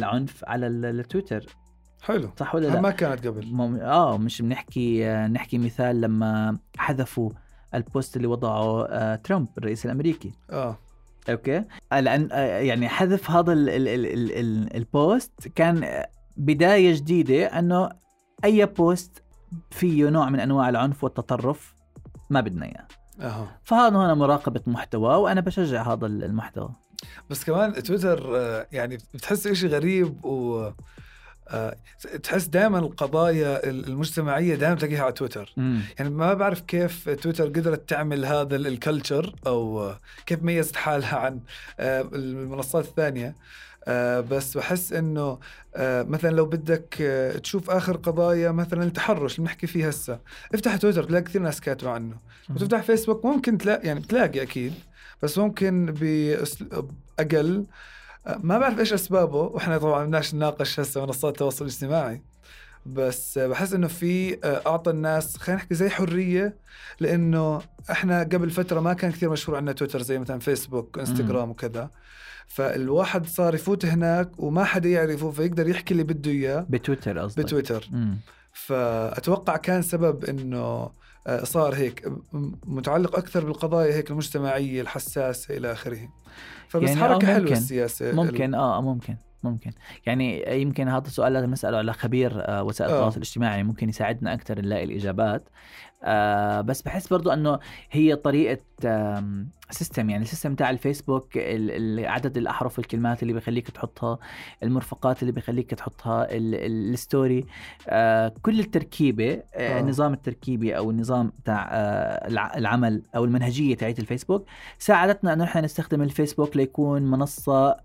عنف 0.05 0.45
على 0.45 0.67
ال- 0.67 0.85
التويتر. 1.01 1.47
حلو. 2.03 2.31
صح 2.41 2.55
ولا 2.55 2.67
لا؟ 2.69 2.81
ما 2.81 2.91
كانت 2.91 3.27
قبل. 3.27 3.47
مم... 3.47 3.77
آه 3.77 4.19
مش 4.19 4.43
بنحكي 4.43 5.07
آه، 5.07 5.27
نحكي 5.27 5.59
مثال 5.59 6.01
لما 6.01 6.59
حذفوا 6.77 7.31
ال 7.75 7.83
post 7.83 8.17
اللي 8.17 8.27
وضعه 8.29 8.87
آه، 8.87 9.17
ترامب 9.17 9.49
الرئيس 9.59 9.87
الأمريكي. 9.87 10.33
آه. 10.51 10.79
أوكي؟ 11.29 11.65
آه، 11.93 12.01
لأن 12.01 12.29
آه، 12.33 12.59
يعني 12.59 12.89
حذف 12.89 13.31
هذا 13.31 13.53
ال 13.53 13.69
ال 13.69 13.89
ال 13.89 14.07
ال 14.07 14.33
ال 14.33 14.77
ال 14.77 14.91
post 14.91 15.49
كان 15.55 15.85
آه، 15.85 16.09
بداية 16.37 16.95
جديدة 16.95 17.47
أنه 17.47 17.91
أي 18.45 18.67
post 18.67 19.23
فيه 19.71 20.09
نوع 20.09 20.31
من 20.31 20.41
أنواع 20.41 20.69
العنف 20.69 21.05
والتطرف 21.05 21.75
ما 22.31 22.41
بدنا 22.41 22.67
إياه. 22.67 22.87
أها. 23.21 23.61
فهذا 23.65 23.97
هنا 23.97 24.15
مراقبة 24.15 24.61
محتوى 24.67 25.15
وأنا 25.15 25.41
بشجع 25.41 25.93
هذا 25.93 26.07
المحتوى. 26.07 26.71
بس 27.31 27.45
كمان 27.45 27.83
تويتر 27.83 28.31
يعني 28.73 28.99
بتحس 29.15 29.47
إشي 29.47 29.67
غريب 29.67 30.25
و 30.25 30.71
تحس 32.23 32.47
دائما 32.47 32.79
القضايا 32.79 33.71
المجتمعية 33.71 34.55
دائما 34.55 34.75
تلاقيها 34.77 35.03
على 35.03 35.13
تويتر. 35.13 35.53
مم. 35.57 35.81
يعني 35.99 36.11
ما 36.11 36.35
بعرف 36.35 36.61
كيف 36.61 37.09
تويتر 37.09 37.45
قدرت 37.45 37.89
تعمل 37.89 38.25
هذا 38.25 38.57
ال 38.57 38.66
culture 38.66 39.35
أو 39.47 39.83
آه، 39.83 40.01
كيف 40.27 40.43
ميزت 40.43 40.77
حالها 40.77 41.17
عن 41.17 41.41
آه، 41.81 42.09
المنصات 42.13 42.85
الثانية. 42.85 43.35
آه، 43.89 44.21
بس 44.21 44.57
بحس 44.57 44.93
إنه 44.93 45.39
آه، 45.77 46.03
مثلا 46.03 46.31
لو 46.31 46.47
بدك 46.47 46.97
آه، 47.01 47.39
تشوف 47.39 47.71
آخر 47.71 47.97
قضايا 47.97 48.51
مثلا 48.51 48.85
التحرش 48.85 49.35
اللي 49.35 49.45
بنحكي 49.47 49.67
فيه 49.67 49.89
هسه 49.89 50.19
افتح 50.55 50.77
تويتر 50.77 51.05
تلاقي 51.05 51.23
كثير 51.23 51.43
ناس 51.43 51.61
كاتبة 51.61 51.91
عنه. 51.91 52.17
وتفتح 52.51 52.83
فيسبوك 52.83 53.25
ممكن 53.25 53.59
تلاقي 53.59 53.87
يعني 53.87 54.01
بتلاقي 54.01 54.43
أكيد 54.43 54.75
بس 55.23 55.39
ممكن 55.39 55.87
باسلوب 55.87 56.91
أقل 57.19 57.57
آه، 57.57 57.65
ما 58.27 58.59
بعرف 58.59 58.79
إيش 58.79 58.93
أسبابه 58.93 59.39
وإحنا 59.39 59.79
طبعا 59.79 60.05
بدناش 60.05 60.35
نناقش 60.35 60.81
هسه 60.81 61.07
منصات 61.07 61.33
التواصل 61.33 61.65
الاجتماعي. 61.65 62.23
بس 62.87 63.39
بحس 63.39 63.73
إنه 63.73 63.87
في 63.87 64.39
آه، 64.45 64.63
أعطى 64.67 64.91
الناس 64.91 65.37
خلينا 65.37 65.61
نحكي 65.61 65.75
زي 65.75 65.89
حرية 65.89 66.57
لإنه 67.01 67.63
إحنا 67.91 68.21
قبل 68.23 68.51
فترة 68.51 68.81
ما 68.81 68.93
كان 68.93 69.13
كثير 69.13 69.31
مشهور 69.31 69.57
عندنا 69.57 69.73
تويتر 69.73 70.03
زي 70.03 70.19
مثلا 70.19 70.39
فيسبوك 70.39 70.97
وانستغرام 70.97 71.51
وكذا. 71.51 71.91
فالواحد 72.47 73.27
صار 73.27 73.55
يفوت 73.55 73.87
هناك 73.87 74.31
وما 74.39 74.65
حدا 74.65 74.89
يعرفه 74.89 75.31
فيقدر 75.31 75.69
يحكي 75.69 75.93
اللي 75.93 76.05
بده 76.05 76.31
إياه. 76.31 76.67
بتويتر 76.71 77.19
قصدك؟ 77.19 77.45
بتويتر. 77.45 77.89
مم. 77.93 78.19
فأتوقع 78.55 79.57
كان 79.57 79.83
سبب 79.83 80.25
إنه 80.25 80.91
آه، 81.27 81.45
صار 81.45 81.75
هيك 81.75 82.13
متعلق 82.67 83.17
أكثر 83.17 83.45
بالقضايا 83.45 83.95
هيك 83.95 84.11
المجتمعية 84.11 84.81
الحساسة 84.81 85.57
إلى 85.57 85.73
آخره 85.73 86.09
فبس 86.69 86.89
يعني 86.89 87.01
يعني 87.01 87.15
حركة 87.15 87.31
آه، 87.31 87.35
حلوة. 87.35 87.53
السياسة 87.53 88.13
ممكن 88.13 88.55
آه 88.55 88.81
ممكن 88.81 89.17
ممكن 89.45 89.71
يعني 90.07 90.61
يمكن 90.63 90.89
هذا 90.89 91.07
السؤال 91.07 91.33
لازم 91.33 91.51
نسأله 91.51 91.79
على 91.79 91.93
خبير 91.93 92.33
آه، 92.37 92.63
وسائل 92.63 92.91
آه. 92.91 92.95
التواصل 92.95 93.17
الاجتماعي 93.17 93.63
ممكن 93.63 93.89
يساعدنا 93.89 94.35
أكثر 94.35 94.61
نلاقي 94.61 94.85
الإجابات 94.85 95.49
آه 96.07 96.61
بس 96.61 96.83
بحس 96.83 97.09
برضو 97.09 97.31
إنه 97.31 97.59
هي 97.91 98.17
طريقة 98.17 98.59
system 99.71 100.11
يعني 100.11 100.23
ال 100.23 100.27
system 100.27 100.55
تاع 100.55 100.71
الفيسبوك 100.71 101.37
ال- 101.37 102.01
ال- 102.01 102.07
عدد 102.07 102.37
الأحرف 102.37 102.79
والكلمات 102.79 103.23
اللي 103.23 103.33
بيخليك 103.33 103.71
تحطها 103.71 104.19
المرفقات 104.63 105.23
اللي 105.23 105.33
بيخليك 105.33 105.71
تحطها 105.75 106.25
ال- 106.25 106.55
ال- 106.55 106.93
ال 106.95 107.02
story 107.02 107.41
كل 108.43 108.61
التركيبة. 108.61 109.43
النظام 109.57 110.13
التركيبي 110.13 110.77
أو 110.77 110.91
النظام 110.91 111.33
تاع 111.45 111.69
الع- 112.29 112.57
العمل 112.57 113.03
أو 113.17 113.25
المنهجية 113.25 113.77
تاعت 113.77 113.99
الفيسبوك 113.99 114.47
ساعدتنا 114.79 115.33
إنه 115.33 115.45
نحن 115.45 115.59
نستخدم 115.65 116.03
الفيسبوك 116.03 116.57
ليكون 116.57 117.03
منصة 117.03 117.77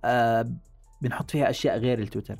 بنحط 1.02 1.32
فيها 1.32 1.50
أشياء 1.50 1.78
غير 1.78 2.00
التويتر. 2.00 2.36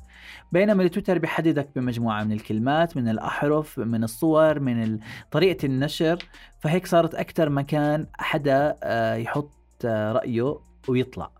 بينما 0.52 0.82
التويتر 0.82 1.18
بيحددك 1.18 1.68
بمجموعة 1.76 2.24
من 2.24 2.32
الكلمات 2.32 2.96
من 2.96 3.08
الأحرف 3.08 3.78
من 3.78 4.04
الصور 4.04 4.60
من 4.60 4.98
طريقة 5.30 5.66
النشر. 5.66 6.18
فهيك 6.60 6.86
صارت 6.86 7.14
أكثر 7.14 7.48
مكان 7.48 8.06
حدا 8.18 8.76
آه، 8.82 9.14
يحط 9.14 9.50
آه، 9.84 10.12
رأيه 10.12 10.58
ويطلع. 10.88 11.30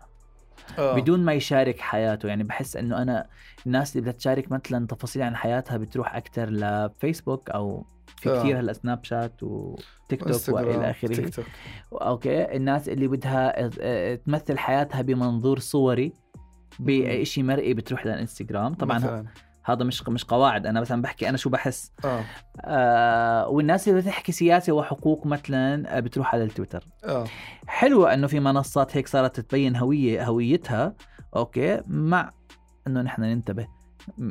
آه. 0.79 0.97
بدون 1.00 1.25
ما 1.25 1.33
يشارك 1.33 1.81
حياته. 1.81 2.27
يعني 2.29 2.45
بحس 2.45 2.77
إنه 2.77 3.03
أنا 3.03 3.27
الناس 3.67 3.91
اللي 3.93 4.00
بدها 4.03 4.12
تشارك 4.12 4.53
مثلا 4.53 4.87
تفاصيل 4.87 5.23
عن 5.23 5.37
حياتها 5.37 5.77
بتروح 5.77 6.17
أكثر 6.17 6.50
لفيسبوك 6.50 7.50
أو 7.50 7.85
في 8.17 8.31
آه. 8.31 8.39
كثير 8.41 8.61
هلأ 8.61 8.73
سناب 8.73 9.05
شات 9.05 9.43
وتيك 9.43 10.25
توك 10.25 10.49
وإلى 10.49 10.91
آخره. 10.91 11.15
تيك 11.15 11.35
توك. 11.35 11.45
أوكي. 11.93 12.57
الناس 12.57 12.89
اللي 12.89 13.09
بدها 13.09 13.69
ت- 13.69 14.21
تمثل 14.27 14.59
حياتها 14.59 15.03
بمنظور 15.03 15.59
صوري 15.59 16.12
بشيء 16.79 17.45
مرئي 17.45 17.75
بتروح 17.75 18.07
للإنستغرام. 18.07 18.75
طبعا 18.75 18.99
مثلا. 18.99 19.25
هذا 19.65 19.85
مش 19.85 20.09
مش 20.09 20.25
قواعد. 20.25 20.67
أنا 20.67 20.81
مثلا 20.81 21.03
بحكي 21.03 21.29
أنا 21.29 21.37
شو 21.37 21.50
بحس؟ 21.50 21.93
آه. 22.05 22.25
آه 22.61 23.49
والناس 23.49 23.89
اللي 23.89 24.00
بتحكي 24.00 24.33
سياسة 24.33 24.73
وحقوق 24.73 25.27
مثلا 25.27 25.97
آه، 25.97 26.00
بتروح 26.00 26.35
على 26.35 26.45
التويتر. 26.45 26.85
آه. 27.05 27.25
حلو 27.67 28.07
إنه 28.07 28.27
في 28.27 28.41
منصات 28.41 28.97
هيك 28.97 29.09
صارت 29.09 29.41
تبين 29.41 29.77
هويه 29.77 30.25
هويتها. 30.25 30.95
أوكي. 31.37 31.81
مع 31.87 32.31
إنه 32.87 33.03
نحن 33.03 33.23
ننتبه 33.23 33.69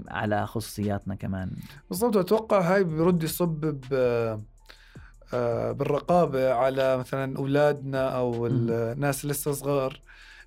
على 0.08 0.48
خصوصياتنا 0.48 1.15
كمان. 1.15 1.51
بالضبط. 1.89 2.17
أتوقع 2.17 2.60
هاي 2.60 2.84
برضه 2.84 3.24
يصب 3.24 3.65
ب 3.65 3.93
آه، 5.34 5.72
بالرقابة 5.72 6.53
على 6.53 6.98
مثلا 6.98 7.38
أولادنا 7.38 8.10
أو 8.10 8.48
الناس 8.48 9.24
اللي 9.24 9.34
لسه 9.34 9.51
صغار. 9.51 10.00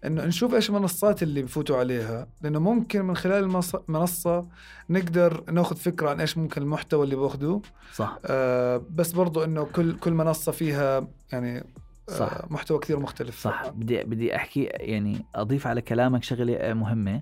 إنه 0.06 0.25
نشوف 0.25 0.54
إيش 0.54 0.71
المنصات 0.71 1.23
اللي 1.23 1.42
بفوتوا 1.42 1.76
عليها 1.76 2.26
لأنه 2.42 2.59
ممكن 2.59 3.04
من 3.04 3.16
خلال 3.16 3.44
المنص- 3.44 3.75
المنصه 3.88 4.49
نقدر 4.90 5.44
ناخذ 5.50 5.76
فكرة 5.76 6.11
عن 6.11 6.21
إيش 6.21 6.38
ممكن 6.38 6.62
المحتوى 6.62 7.04
اللي 7.04 7.16
بأخذوه. 7.16 7.62
صح. 7.94 8.18
آه 8.26 8.82
بس 8.90 9.12
برضو 9.12 9.44
إنه 9.44 9.64
كل 9.64 9.97
كل 9.99 10.12
منصة 10.12 10.52
فيها 10.52 11.06
يعني 11.32 11.64
صح. 12.09 12.32
آه 12.32 12.47
محتوى 12.50 12.78
كثير 12.78 12.99
مختلف. 12.99 13.38
صح. 13.40 13.68
بدي 13.68 14.02
بدي 14.04 14.37
أحكي 14.37 14.62
يعني 14.64 15.25
أضيف 15.35 15.66
على 15.66 15.80
كلامك 15.80 16.25
شغلة 16.25 16.54
آه، 16.56 16.73
مهمة. 16.73 17.14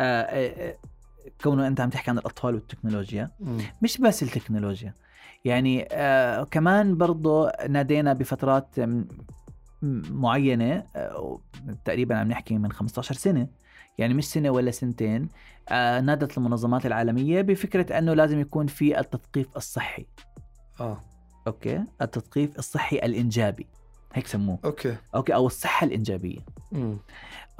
آه، 0.00 0.22
آه، 0.22 0.68
آه، 0.70 0.76
كونه 1.42 1.66
أنت 1.66 1.80
عم 1.80 1.90
تحكي 1.90 2.10
عن 2.10 2.18
الأطفال 2.18 2.54
والتكنولوجيا. 2.54 3.30
مم. 3.40 3.58
مش 3.82 3.98
بس 3.98 4.22
التكنولوجيا. 4.22 4.94
يعني 5.44 5.88
آه 5.92 6.44
كمان 6.44 6.96
برضو 6.96 7.48
نادينا 7.68 8.12
بفترات 8.12 8.68
م- 9.84 9.86
م- 9.86 10.02
معينة 10.20 10.84
آه 10.96 11.40
تقريبا 11.84 12.16
عم 12.16 12.28
نحكي 12.28 12.58
من 12.58 12.72
15 12.72 13.14
سنة. 13.14 13.48
يعني 13.98 14.14
مش 14.14 14.24
سنة 14.30 14.50
ولا 14.50 14.70
سنتين 14.70 15.28
آه 15.68 16.00
نادت 16.00 16.38
المنظمات 16.38 16.86
العالمية 16.86 17.42
بفكرة 17.42 17.98
أنه 17.98 18.14
لازم 18.14 18.40
يكون 18.40 18.66
في 18.66 18.98
التثقيف 19.00 19.56
الصحي. 19.56 20.06
آه. 20.80 21.00
okay؟ 21.46 21.84
التثقيف 22.02 22.58
الصحي 22.58 22.96
الإنجابي. 22.96 23.66
هيك 24.14 24.26
سموه. 24.26 24.58
okay. 24.64 24.96
okay 25.14 25.34
أو 25.34 25.46
الصحة 25.46 25.86
الإنجابية. 25.86 26.38
مم. 26.72 26.96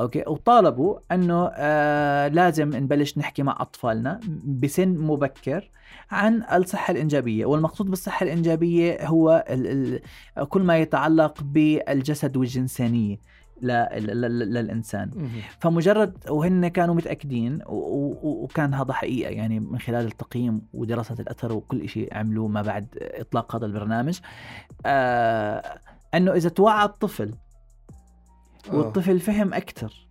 okay 0.00 0.24
وطالبوا 0.26 0.99
إنه 1.12 1.50
آه 1.54 2.28
لازم 2.28 2.76
نبلش 2.76 3.18
نحكي 3.18 3.42
مع 3.42 3.56
أطفالنا 3.61 4.20
بسن 4.44 4.88
مبكر 4.88 5.70
عن 6.11 6.42
الصحة 6.52 6.92
الإنجابية. 6.92 7.46
والمقصود 7.46 7.90
بالصحة 7.90 8.25
الإنجابية 8.25 9.06
هو 9.06 9.44
ال 9.50 10.00
ال 10.38 10.49
كل 10.49 10.62
ما 10.62 10.78
يتعلق 10.78 11.42
بالجسد 11.42 12.37
والجنسانية 12.37 13.34
للإنسان. 13.62 15.28
فمجرد 15.61 16.14
وهن 16.28 16.68
كانوا 16.68 16.94
متأكدين 16.94 17.58
وكان 17.66 18.75
هذا 18.75 18.92
حقيقة 18.92 19.30
يعني 19.30 19.61
من 19.61 19.78
خلال 19.78 20.06
التقييم 20.06 20.62
ودراسة 20.75 21.16
الأثر 21.20 21.52
وكل 21.52 21.88
شيء 21.88 22.14
عملوه 22.14 22.49
ما 22.49 22.62
بعد 22.62 22.87
إطلاق 23.00 23.56
هذا 23.56 23.66
البرنامج. 23.66 24.20
آه 24.87 25.78
إنه 26.16 26.33
إذا 26.33 26.49
توعى 26.49 26.85
الطفل 26.85 27.35
آه. 28.71 28.75
والطفل 28.75 29.21
فهم 29.21 29.54
أكثر 29.54 30.09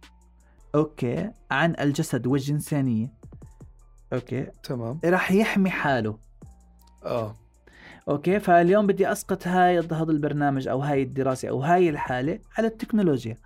okay 0.76 1.32
عن 1.52 1.76
الجسد 1.80 2.28
والجنسانية. 2.28 3.14
okay 4.14 4.48
تمام. 4.64 5.00
راح 5.06 5.32
يحمي 5.32 5.70
حاله. 5.70 6.18
آه. 7.06 7.36
okay 8.10 8.40
فاليوم 8.40 8.88
بدي 8.88 9.12
أسقط 9.12 9.48
هاي 9.48 9.80
هذا 9.80 10.12
البرنامج 10.12 10.68
أو 10.68 10.80
هاي 10.80 11.04
الدراسة 11.04 11.50
أو 11.50 11.62
هاي 11.62 11.90
الحالة 11.90 12.40
على 12.58 12.68
التكنولوجيا. 12.68 13.38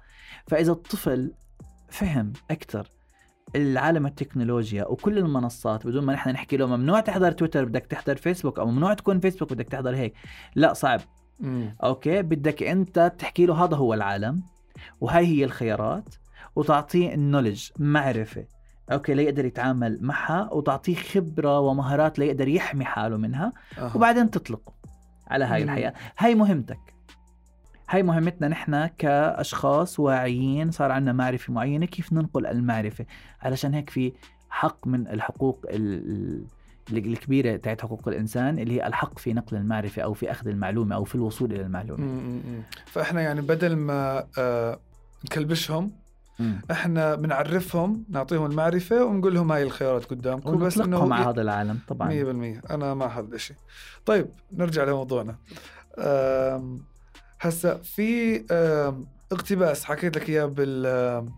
فإذا 0.48 0.72
الطفل 0.72 1.32
فهم 1.90 2.34
أكثر 2.52 2.88
العالم 3.56 4.06
التكنولوجيا 4.06 4.86
وكل 4.86 5.18
المنصات 5.18 5.88
بدون 5.88 6.06
ما 6.06 6.14
نحن 6.14 6.30
نحكي 6.30 6.58
له 6.58 6.66
ممنوع 6.66 7.00
تحضر 7.00 7.32
تويتر 7.32 7.66
بدك 7.66 7.86
تحضر 7.86 8.16
فيسبوك 8.16 8.60
أو 8.60 8.66
ممنوع 8.66 8.94
تكون 8.94 9.20
فيسبوك 9.20 9.54
بدك 9.54 9.68
تحضر 9.68 9.96
هيك. 9.96 10.14
لا 10.56 10.74
صعب. 10.74 11.02
مم. 11.40 11.76
okay 11.84 12.22
بدك 12.22 12.64
أنت 12.64 13.14
تحكي 13.20 13.46
له 13.46 13.64
هذا 13.64 13.76
هو 13.76 13.94
العالم 13.94 14.44
وهاي 15.02 15.26
هي 15.28 15.44
الخيارات 15.44 16.16
وتعطيه 16.56 17.14
ال 17.14 17.19
knowledge 17.19 17.70
معرفة 17.80 18.46
أوكي 18.92 19.14
ليقدر 19.14 19.46
يتعامل 19.46 19.98
معها 20.02 20.50
وتعطيه 20.54 20.96
خبرة 20.96 21.60
ومهارات 21.60 22.20
ليقدر 22.20 22.48
يحمي 22.48 22.86
حاله 22.86 23.18
منها 23.18 23.54
أها. 23.78 23.92
وبعدين 23.96 24.32
تطلقه 24.32 24.74
على 25.28 25.46
هاي 25.46 25.64
مم. 25.64 25.70
الحياة 25.70 25.94
هاي 26.20 26.36
مهمتك 26.36 26.80
هاي 27.90 28.04
مهمتنا 28.04 28.48
نحن 28.48 28.86
كأشخاص 28.88 30.00
واعيين 30.00 30.72
صار 30.72 30.92
عندنا 30.92 31.14
معرفة 31.14 31.54
معينة 31.54 31.86
كيف 31.86 32.14
ننقل 32.14 32.46
المعرفة 32.46 33.06
علشان 33.42 33.74
هيك 33.74 33.90
في 33.90 34.14
حق 34.50 34.88
من 34.88 35.08
الحقوق 35.08 35.66
ال- 35.70 36.12
ال- 36.12 36.46
الكبيرة 36.92 37.56
تاعت 37.58 37.82
حقوق 37.82 38.08
الإنسان 38.08 38.60
اللي 38.60 38.74
هي 38.82 38.88
الحق 38.88 39.20
في 39.20 39.34
نقل 39.34 39.58
المعرفة 39.58 40.02
أو 40.02 40.14
في 40.14 40.32
أخذ 40.32 40.48
المعلومة 40.48 40.96
أو 40.96 41.04
في 41.04 41.16
الوصول 41.16 41.54
إلى 41.54 41.62
المعلومة. 41.62 42.04
مم. 42.06 42.42
مم. 42.46 42.62
فإحنا 42.86 43.22
يعني 43.22 43.42
بدل 43.42 43.76
ما 43.76 44.28
آه 44.38 44.80
نكلبشهم 45.26 45.92
إحنا 46.72 47.16
بنعرفهم 47.16 48.06
نعطيهم 48.10 48.46
المعرفة 48.46 49.06
ونقول 49.06 49.34
لهم 49.36 49.52
هاي 49.52 49.64
الخيارات 49.64 50.06
قدامكم 50.06 50.58
بس 50.58 50.78
إنه 50.78 51.14
هذا 51.16 51.42
العالم 51.42 51.80
طبعا. 51.88 52.10
100% 52.10 52.72
أنا 52.72 52.94
مع 52.94 53.20
هذا 53.20 53.36
الشيء 53.36 53.56
طيب 54.06 54.28
نرجع 54.54 54.84
لموضوعنا. 54.84 55.36
هسا 57.42 57.78
في 57.78 58.36
اقتباس 59.32 59.86
حكيت 59.86 60.16
لك 60.18 60.30
إياه 60.30 60.46
بال- 60.46 61.30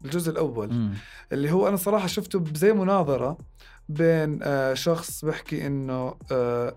بالجزء 0.00 0.30
الأول. 0.32 0.72
مم. 0.72 0.94
اللي 1.32 1.52
هو 1.52 1.68
أنا 1.68 1.76
صراحة 1.76 2.06
شفته 2.06 2.44
زي 2.54 2.72
مناظرة 2.72 3.38
بين 3.88 4.38
آه، 4.42 4.74
شخص 4.74 5.24
بيحكي 5.24 5.66
إنه 5.66 6.14
آه، 6.32 6.74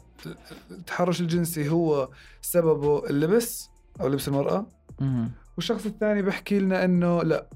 التحرش 0.72 1.22
الجنسي 1.22 1.70
هو 1.70 2.10
سببه 2.42 3.10
اللبس 3.10 3.70
أو 4.02 4.08
لبس 4.08 4.28
المرأة. 4.28 4.66
والشخص 5.56 5.86
الثاني 5.86 6.22
بيحكي 6.22 6.60
لنا 6.60 6.86
إنه 6.86 7.24
لا 7.24 7.48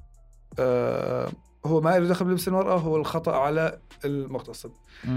آه 0.60 1.32
هو 1.66 1.82
ما 1.82 2.00
له 2.00 2.08
دخل 2.08 2.26
بلبس 2.26 2.48
المرأة 2.48 2.78
هو 2.78 2.98
الخطأ 2.98 3.36
على 3.38 3.80
المغتصب. 4.06 4.72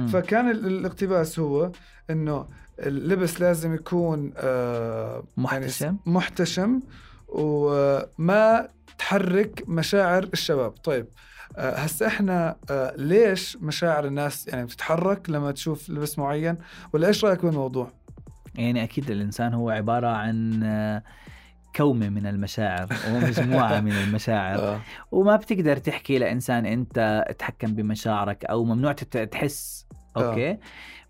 فكان 0.08 0.50
ال- 0.50 0.66
الاقتباس 0.66 1.38
هو 1.38 1.70
إنه 2.10 2.46
اللبس 2.78 3.40
لازم 3.40 3.74
يكون 3.74 4.32
آه 4.36 5.24
محتشم. 5.36 5.84
يعني 5.84 5.98
محتشم 6.06 6.80
وما 7.28 8.68
تحرك 8.98 9.64
مشاعر 9.68 10.22
الشباب 10.32 10.70
طيب 10.70 11.06
آه، 11.06 11.10
هسا 11.56 12.06
إحنا 12.06 12.56
آه، 12.70 12.94
ليش 12.96 13.56
مشاعر 13.56 14.04
الناس 14.04 14.48
يعني 14.48 14.64
بتتحرك 14.64 15.30
لما 15.30 15.52
تشوف 15.52 15.90
لبس 15.90 16.18
معين 16.18 16.56
ولا 16.92 17.08
إيش 17.08 17.24
رأيك 17.24 17.44
بالموضوع؟ 17.44 17.90
يعني 18.54 18.84
أكيد 18.84 19.10
الإنسان 19.10 19.54
هو 19.54 19.70
عبارة 19.70 20.08
عن 20.08 20.62
آه، 20.64 21.02
كومة 21.76 22.08
من 22.08 22.26
المشاعر 22.26 22.88
ومجموعه 23.10 23.80
من 23.86 23.92
المشاعر 23.92 24.58
آه. 24.58 24.80
وما 25.12 25.36
بتقدر 25.36 25.76
تحكي 25.76 26.18
لإنسان 26.18 26.66
أنت 26.66 27.24
اتحكم 27.28 27.74
بمشاعرك 27.74 28.44
أو 28.44 28.64
ممنوع 28.64 28.92
تحس 28.92 29.86
okay 30.16 30.58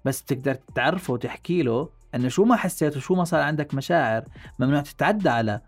بس 0.05 0.23
بتقدر 0.23 0.55
تعرفه 0.75 1.13
وتحكي 1.13 1.63
له 1.63 1.89
إنه 2.15 2.29
شو 2.29 2.45
ما 2.45 2.57
حسيت 2.57 2.97
وشو 2.97 3.15
ما 3.15 3.25
صار 3.25 3.41
عندك 3.41 3.75
مشاعر 3.75 4.25
ممنوع 4.59 4.81
تتعدى 4.81 5.29
على 5.29 5.61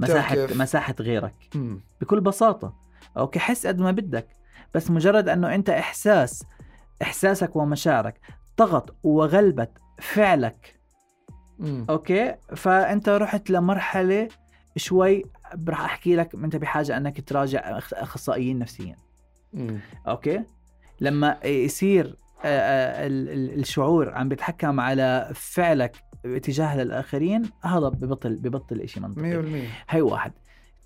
مساحة 0.00 0.34
كيف؟ 0.34 0.56
مساحة 0.56 0.94
غيرك. 1.00 1.34
بكل 2.00 2.20
بساطة 2.20 2.85
okay 3.16 3.38
حس 3.38 3.66
قد 3.66 3.78
ما 3.78 3.90
بدك. 3.90 4.28
بس 4.74 4.90
مجرد 4.90 5.28
إنه 5.28 5.54
أنت 5.54 5.70
إحساس 5.70 6.44
إحساسك 7.02 7.56
ومشاعرك 7.56 8.20
طغت 8.56 8.90
وغلبت 9.02 9.70
فعلك. 10.00 10.80
مم. 11.58 11.86
okay؟ 11.90 12.34
فأنت 12.56 13.08
رحت 13.08 13.50
لمرحلة 13.50 14.28
شوي 14.76 15.22
راح 15.68 15.80
أحكي 15.80 16.16
لك 16.16 16.34
أنت 16.34 16.56
بحاجة 16.56 16.96
إنك 16.96 17.28
تراجع 17.28 17.78
أخصائيين 17.92 18.58
نفسيين. 18.58 18.96
مم. 19.52 19.78
okay؟ 20.08 20.42
لما 21.00 21.38
يصير 21.44 22.06
ال- 22.44 23.28
ال- 23.28 23.58
الشعور 23.60 24.14
عم 24.14 24.28
بيتحكم 24.28 24.80
على 24.80 25.30
فعلك 25.34 25.96
اتجاه 26.24 26.76
للآخرين 26.76 27.42
هذا 27.64 27.88
ببطل 27.88 28.34
ببطل 28.36 28.88
شيء 28.88 29.02
منطقي. 29.02 29.22
100% 29.22 29.68
هي 29.88 30.00
واحد. 30.00 30.32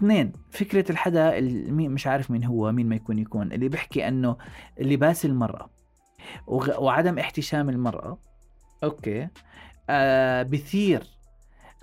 اثنين 0.00 0.32
فكرة 0.50 0.90
الحدا 0.92 1.40
مش 1.70 2.06
عارف 2.06 2.30
مين 2.30 2.44
هو 2.44 2.72
مين 2.72 2.88
ما 2.88 2.94
يكون 2.96 3.18
يكون 3.18 3.52
اللي 3.52 3.68
بيحكي 3.68 4.08
إنه 4.08 4.36
لباس 4.80 5.24
المرأة 5.24 5.70
وغ- 6.46 6.82
وعدم 6.82 7.18
احتشام 7.18 7.68
المرأة 7.68 8.18
okay 8.84 9.28
آه 9.90 10.42
بثير 10.42 11.02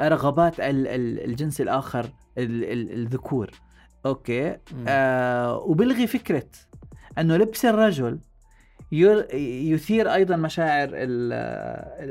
رغبات 0.01 0.60
ال- 0.60 0.88
ال- 0.88 1.25
الجنس 1.25 1.62
الآخر 1.62 2.06
ال- 2.38 2.63
ال- 2.63 2.91
الذكور 2.93 3.51
okay. 4.06 4.58
آه 4.88 5.58
وبلغي 5.58 6.08
فكرة 6.08 6.45
إنه 7.17 7.38
لبس 7.38 7.65
الرجل 7.65 8.19
ير- 8.91 9.36
يثير 9.73 10.13
أيضا 10.13 10.36
مشاعر 10.36 10.89
ال- 10.93 11.34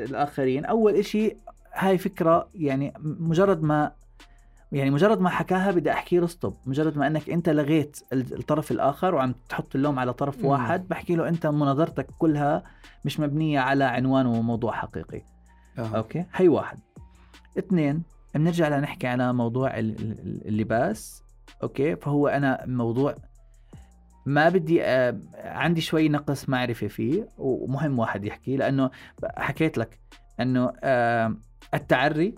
الآخرين 0.09 0.65
أول 0.65 0.95
إشي 0.95 1.37
هاي 1.75 1.99
فكرة 1.99 2.49
يعني 2.55 2.93
مجرد 3.01 3.63
ما 3.63 3.93
يعني 4.73 4.91
مجرد 4.91 5.21
ما 5.21 5.31
حكاها 5.31 5.71
بدي 5.71 5.93
أحكي 5.93 6.19
له 6.19 6.27
stop 6.27 6.57
مجرد 6.67 6.99
ما 6.99 7.07
إنك 7.07 7.31
أنت 7.31 7.49
لغيت 7.49 8.01
ال- 8.13 8.39
الطرف 8.39 8.71
الآخر 8.71 9.15
وعم 9.15 9.35
تحط 9.49 9.75
اللوم 9.77 9.99
على 9.99 10.13
طرف. 10.13 10.45
واحد 10.45 10.89
بحكي 10.89 11.15
له 11.17 11.29
أنت 11.29 11.47
مناظرتك 11.47 12.07
كلها 12.19 12.63
مش 13.05 13.21
مبنية 13.21 13.61
على 13.61 13.85
عنوان 13.85 14.27
وموضوع 14.27 14.73
حقيقي. 14.73 15.23
آه. 15.79 15.97
okay؟ 15.97 16.25
هي 16.35 16.49
واحد. 16.49 16.79
اثنين 17.59 18.03
بنرجع 18.35 18.69
لنحكي 18.79 19.07
على 19.07 19.33
موضوع 19.33 19.79
ال- 19.79 20.01
ال- 20.01 20.49
اللباس. 20.49 21.23
okay؟ 21.63 21.97
فهو 21.97 22.29
أنا 22.29 22.65
موضوع 22.67 23.15
ما 24.27 24.49
بدي 24.49 24.85
آه، 24.85 25.19
عندي 25.37 25.81
شوي 25.81 26.09
نقص 26.09 26.49
معرفة 26.49 26.87
فيه 26.87 27.29
ومهم 27.39 27.99
واحد 27.99 28.25
يحكي 28.25 28.57
لأنه 28.57 28.91
حكيت 29.37 29.79
لك 29.79 29.99
أنه 30.41 30.73
آه، 30.85 31.35
التعري 31.75 32.35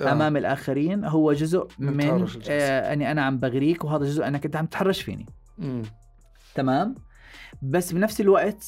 آه. 0.00 0.12
أمام 0.12 0.36
الآخرين 0.36 1.04
هو 1.04 1.32
جزء 1.32 1.68
من. 1.78 2.26
آه 2.50 2.92
أني 2.92 3.10
أنا 3.10 3.22
عم 3.22 3.38
بغريك 3.38 3.84
وهذا 3.84 4.04
جزء 4.04 4.26
أنك 4.28 4.44
أنت 4.44 4.56
عم 4.56 4.66
تحرش 4.66 5.02
فيني 5.02 5.26
مم. 5.58 5.82
تمام 6.54 6.94
بس 7.62 7.92
بنفس 7.92 8.20
الوقت 8.20 8.64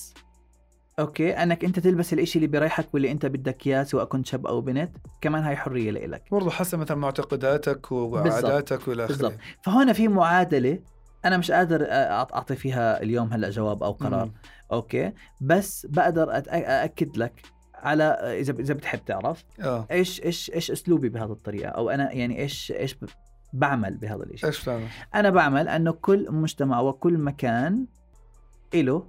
أوكي 0.98 1.30
أنك 1.30 1.64
أنت 1.64 1.78
تلبس 1.78 2.12
الإشي 2.12 2.38
اللي 2.38 2.46
بيريحك 2.46 2.94
واللي 2.94 3.10
أنت 3.10 3.26
بدك 3.26 3.66
إياه 3.66 3.82
سواء 3.82 4.04
كنت 4.04 4.26
شاب 4.26 4.46
أو 4.46 4.60
بنت 4.60 4.96
كمان 5.20 5.42
هاي 5.42 5.56
حرية 5.56 5.90
لإلك 5.90 6.22
برضه 6.30 6.50
حسب 6.50 6.78
مثلا 6.78 6.96
معتقداتك 6.96 7.92
وعاداتك 7.92 8.88
والى 8.88 9.06
بالضبط. 9.06 9.32
اخره 9.32 9.40
فهنا 9.62 9.92
في 9.92 10.08
معادلة 10.08 10.78
أنا 11.24 11.36
مش 11.36 11.50
قادر 11.50 11.82
آه، 11.88 12.12
أعطي 12.34 12.56
فيها 12.56 13.02
اليوم 13.02 13.32
هلأ 13.32 13.50
جواب 13.50 13.82
أو 13.82 13.92
قرار 13.92 14.24
مم. 14.24 14.32
أوكي 14.72 15.12
بس 15.40 15.86
بقدر 15.86 16.30
أأكد 16.32 17.16
لك 17.16 17.42
على 17.86 18.04
إذا 18.40 18.52
إذا 18.52 18.74
بتحب 18.74 19.04
تعرف 19.04 19.44
آه. 19.60 19.86
إيش 19.90 20.22
إيش 20.22 20.50
إيش 20.54 20.70
أسلوبي 20.70 21.08
بهذه 21.08 21.32
الطريقة؟ 21.32 21.68
أو 21.68 21.90
أنا 21.90 22.12
يعني 22.12 22.38
إيش 22.38 22.72
إيش 22.72 22.96
بعمل 23.52 23.96
بهذا 23.96 24.22
الشيء 24.22 24.48
إيش 24.48 24.62
بتعمل؟ 24.62 24.86
أنا 25.14 25.30
بعمل 25.30 25.68
أنه 25.68 25.92
كل 25.92 26.32
مجتمع 26.32 26.80
وكل 26.80 27.18
مكان 27.18 27.86
له 28.74 29.06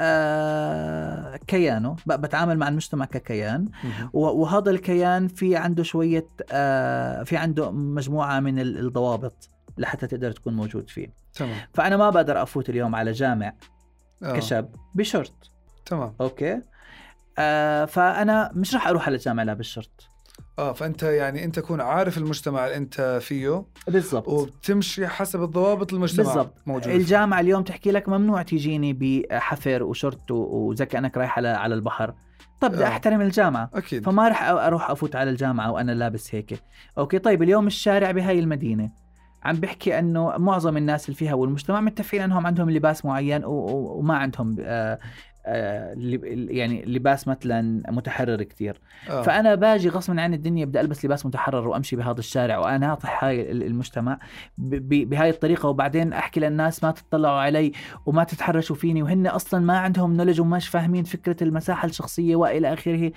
آه 0.00 1.36
كيانه. 1.36 1.96
بتعامل 2.06 2.58
مع 2.58 2.68
المجتمع 2.68 3.04
ككيان. 3.04 3.68
وهذا 4.12 4.70
الكيان 4.70 5.28
في 5.28 5.56
عنده 5.56 5.82
شوية 5.82 6.26
آه 6.52 7.22
في 7.22 7.36
عنده 7.36 7.70
مجموعة 7.70 8.40
من 8.40 8.60
الضوابط 8.60 9.48
لحتى 9.78 10.06
تقدر 10.06 10.32
تكون 10.32 10.54
موجود 10.56 10.90
فيه. 10.90 11.08
تمام. 11.34 11.56
فأنا 11.74 11.96
ما 11.96 12.10
بقدر 12.10 12.42
أفوت 12.42 12.70
اليوم 12.70 12.94
على 12.94 13.12
جامع 13.12 13.52
أوه. 14.22 14.36
كشاب 14.36 14.74
بشورت 14.94 15.34
تمام. 15.86 16.14
okay؟ 16.20 16.60
آه 17.38 17.84
فأنا 17.84 18.50
مش 18.54 18.74
راح 18.74 18.88
أروح 18.88 19.06
على 19.06 19.16
الجامع 19.16 19.42
لا 19.42 19.54
بالشورت 19.54 20.08
آه 20.58 20.72
فأنت 20.72 21.02
يعني 21.02 21.44
أنت 21.44 21.56
تكون 21.58 21.80
عارف 21.80 22.18
المجتمع 22.18 22.66
اللي 22.66 22.76
أنت 22.76 23.18
فيه 23.22 23.64
بالضبط. 23.88 24.28
وبتمشي 24.28 25.06
حسب 25.06 25.42
الضوابط 25.42 25.92
المجتمع 25.92 26.26
بالضبط. 26.26 26.54
موجود 26.66 26.86
الجامعة 26.88 27.40
اليوم 27.40 27.62
تحكي 27.62 27.90
لك 27.90 28.08
ممنوع 28.08 28.42
تيجيني 28.42 28.92
بحفر 28.92 29.82
وشورت 29.82 30.30
وزي 30.30 30.86
كانك 30.86 31.16
رايح 31.16 31.36
على 31.38 31.48
على 31.48 31.74
البحر. 31.74 32.14
طب 32.60 32.70
بدي 32.72 32.84
آه. 32.84 32.88
أحترم 32.88 33.20
الجامعة. 33.20 33.70
أكيد. 33.74 34.04
فما 34.04 34.28
راح 34.28 34.42
أروح 34.42 34.90
أفوت 34.90 35.16
على 35.16 35.30
الجامعة 35.30 35.70
وأنا 35.72 35.92
لابس 35.92 36.34
هيك. 36.34 36.62
okay 36.98 37.18
طيب 37.18 37.42
اليوم 37.42 37.66
الشارع 37.66 38.10
بهاي 38.10 38.38
المدينة 38.38 38.90
عم 39.44 39.56
بحكي 39.56 39.98
إنه 39.98 40.38
معظم 40.38 40.76
الناس 40.76 41.06
اللي 41.06 41.16
فيها 41.16 41.34
والمجتمع 41.34 41.80
متفقين 41.80 42.22
إنهم 42.22 42.46
عندهم 42.46 42.70
لباس 42.70 43.04
معين 43.04 43.42
وما 43.44 44.16
عندهم 44.16 44.56
آه، 44.60 44.98
يعني 45.44 46.84
لباس 46.84 47.28
مثلا 47.28 47.82
متحرر 47.88 48.42
كثير 48.42 48.80
آه. 49.10 49.22
فأنا 49.22 49.54
باجي 49.54 49.88
غصبا 49.88 50.20
عن 50.20 50.34
الدنيا 50.34 50.64
بدي 50.64 50.80
ألبس 50.80 51.04
لباس 51.04 51.26
متحرر 51.26 51.68
وأمشي 51.68 51.96
بهذا 51.96 52.18
الشارع 52.18 52.58
واناطح 52.58 53.24
هاي 53.24 53.52
المجتمع 53.52 54.18
بهاي 54.58 55.30
الطريقة 55.30 55.68
وبعدين 55.68 56.12
أحكي 56.12 56.40
للناس 56.40 56.84
ما 56.84 56.90
تطلعوا 56.90 57.40
علي 57.40 57.72
وما 58.06 58.24
تتحرشوا 58.24 58.76
فيني. 58.76 59.02
وهن 59.02 59.26
أصلا 59.26 59.60
ما 59.60 59.78
عندهم 59.78 60.16
knowledge 60.16 60.40
ومش 60.40 60.68
فاهمين 60.68 61.04
فكرة 61.04 61.36
المساحة 61.42 61.86
الشخصية 61.86 62.36
وإلى 62.36 62.72
آخره. 62.72 63.12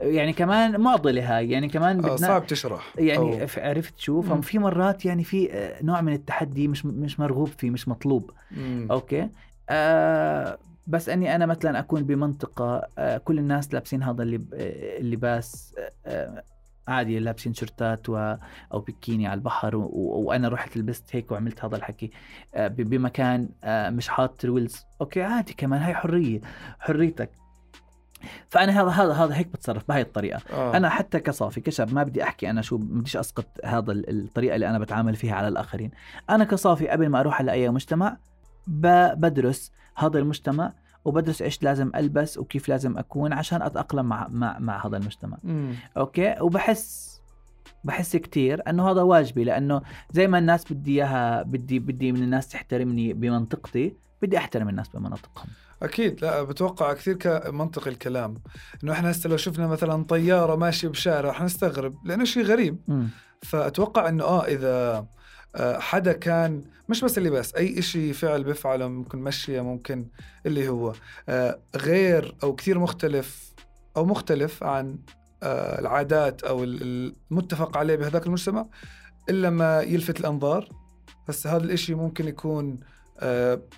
يعني 0.00 0.32
كمان 0.32 0.80
معضله 0.80 1.36
هاي. 1.36 1.50
يعني 1.50 1.68
كمان 1.68 1.98
بدنا 1.98 2.16
صعب 2.16 2.46
تشرح. 2.46 2.92
يعني 2.98 3.42
أو. 3.42 3.46
عرفت 3.56 3.98
شو؟ 3.98 4.22
ففي 4.22 4.58
مرات 4.58 5.04
يعني 5.04 5.24
في 5.24 5.52
آه، 5.52 5.84
نوع 5.84 6.00
من 6.00 6.12
التحدي 6.12 6.68
مش 6.68 6.86
مش 6.86 7.20
مرغوب 7.20 7.48
فيه 7.48 7.70
مش 7.70 7.88
مطلوب. 7.88 8.30
مم. 8.50 8.88
okay؟ 8.90 9.28
آه 9.70 10.58
بس 10.88 11.08
اني 11.08 11.34
أنا 11.34 11.46
مثلا 11.46 11.78
اكون 11.78 12.02
بمنطقة 12.02 12.88
آه، 12.98 13.18
كل 13.18 13.38
الناس 13.38 13.74
لابسين 13.74 14.02
هذا 14.02 14.22
اللباس 14.22 15.74
آه، 15.78 15.92
آه، 16.06 16.42
عادي 16.88 17.18
لابسين 17.18 17.54
شورتات 17.54 18.08
و... 18.08 18.16
أو 18.72 18.80
بكيني 18.80 19.26
على 19.26 19.38
البحر 19.38 19.76
و... 19.76 19.88
وأنا 19.92 20.48
رحت 20.48 20.76
لبست 20.76 21.16
هيك 21.16 21.32
وعملت 21.32 21.64
هذا 21.64 21.76
الحكي 21.76 22.10
بمكان 22.56 23.48
مش 23.66 24.08
حاط 24.08 24.44
rules 24.44 24.84
okay 25.00 25.22
عادي 25.22 25.52
كمان 25.52 25.82
هاي 25.82 25.94
حرية 25.94 26.40
حريتك. 26.78 27.30
فأنا 28.48 28.82
هذا 28.82 28.90
هذا 28.90 29.12
هذا 29.12 29.36
هيك 29.36 29.48
بتصرف 29.48 29.88
بهاي 29.88 30.00
الطريقة. 30.00 30.40
آه. 30.52 30.76
أنا 30.76 30.88
حتى 30.88 31.20
كصافي 31.20 31.60
كشاب 31.60 31.94
ما 31.94 32.02
بدي 32.02 32.22
أحكي 32.22 32.50
أنا 32.50 32.62
شو 32.62 32.76
بديش 32.76 33.16
أسقط 33.16 33.46
هذا 33.64 33.92
الطريقة 33.92 34.54
اللي 34.54 34.68
أنا 34.68 34.78
بتعامل 34.78 35.16
فيها 35.16 35.34
على 35.34 35.48
الآخرين. 35.48 35.90
أنا 36.30 36.44
كصافي 36.44 36.88
قبل 36.88 37.08
ما 37.08 37.20
أروح 37.20 37.40
على 37.40 37.52
أي 37.52 37.70
مجتمع 37.70 38.16
بدرس 38.68 39.72
هذا 39.96 40.18
المجتمع 40.18 40.72
وبدرس 41.04 41.42
إيش 41.42 41.62
لازم 41.62 41.90
ألبس 41.96 42.38
وكيف 42.38 42.68
لازم 42.68 42.98
أكون 42.98 43.32
عشان 43.32 43.62
أتأقلم 43.62 44.06
مع 44.06 44.28
مع, 44.30 44.58
مع 44.58 44.86
هذا 44.86 44.96
المجتمع. 44.96 45.38
مم. 45.42 45.74
أوكي؟ 45.96 46.34
وبحس 46.40 47.18
بحس 47.84 48.16
كثير 48.16 48.62
إنه 48.68 48.90
هذا 48.90 49.02
واجبي 49.02 49.44
لأنه 49.44 49.82
زي 50.12 50.26
ما 50.26 50.38
الناس 50.38 50.72
بدي 50.72 51.02
اياها 51.02 51.42
بدي 51.42 51.78
بدي 51.78 52.12
من 52.12 52.22
الناس 52.22 52.48
تحترمني 52.48 53.12
بمنطقتي 53.12 53.94
بدي 54.22 54.38
أحترم 54.38 54.68
الناس 54.68 54.88
بمناطقهم. 54.88 55.46
أكيد 55.82 56.22
لا 56.22 56.42
بتوقع 56.42 56.92
كثير 56.92 57.14
كمنطق 57.14 57.88
الكلام. 57.88 58.34
إنه 58.84 58.92
إحنا 58.92 59.10
هسه 59.10 59.30
لو 59.30 59.36
شفنا 59.36 59.66
مثلا 59.66 60.04
طيارة 60.04 60.56
ماشية 60.56 60.88
بشارع 60.88 61.30
رح 61.30 61.42
نستغرب 61.42 61.94
لأنه 62.04 62.24
شيء 62.24 62.42
غريب. 62.42 62.78
م. 62.88 63.06
فأتوقع 63.42 64.08
إنه 64.08 64.24
آه 64.24 64.44
إذا 64.44 65.06
حدا 65.56 66.12
كان 66.12 66.64
مش 66.88 67.04
بس 67.04 67.18
اللباس 67.18 67.54
أي 67.54 67.82
شيء 67.82 68.12
فعل 68.12 68.44
بيفعله 68.44 68.88
ممكن 68.88 69.18
مشيه 69.18 69.60
ممكن 69.60 70.06
اللي 70.46 70.68
هو. 70.68 70.92
آه، 71.28 71.58
غير 71.76 72.34
أو 72.42 72.54
كثير 72.54 72.78
مختلف 72.78 73.54
أو 73.96 74.04
مختلف 74.04 74.64
عن 74.64 74.98
آه، 75.42 75.80
العادات 75.80 76.42
أو 76.42 76.64
المتفق 76.64 77.76
عليه 77.76 77.96
بهذاك 77.96 78.26
المجتمع 78.26 78.66
إلا 79.30 79.50
ما 79.50 79.80
يلفت 79.80 80.20
الأنظار. 80.20 80.68
هسه 81.28 81.56
هذا 81.56 81.64
الإشي 81.64 81.94
ممكن 81.94 82.28
يكون 82.28 82.80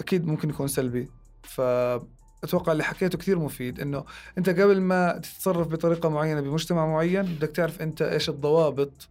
أكيد 0.00 0.26
ممكن 0.26 0.50
يكون 0.50 0.68
سلبي. 0.68 1.08
فأتوقع 1.42 2.72
اللي 2.72 2.84
حكيته 2.84 3.18
كثير 3.18 3.38
مفيد 3.38 3.80
إنه 3.80 4.04
أنت 4.38 4.48
قبل 4.48 4.80
ما 4.80 5.18
تتصرف 5.18 5.68
بطريقة 5.68 6.08
معينة 6.08 6.40
بمجتمع 6.40 6.86
معين 6.86 7.22
بدك 7.22 7.48
تعرف 7.48 7.82
أنت 7.82 8.02
إيش 8.02 8.28
الضوابط 8.28 9.08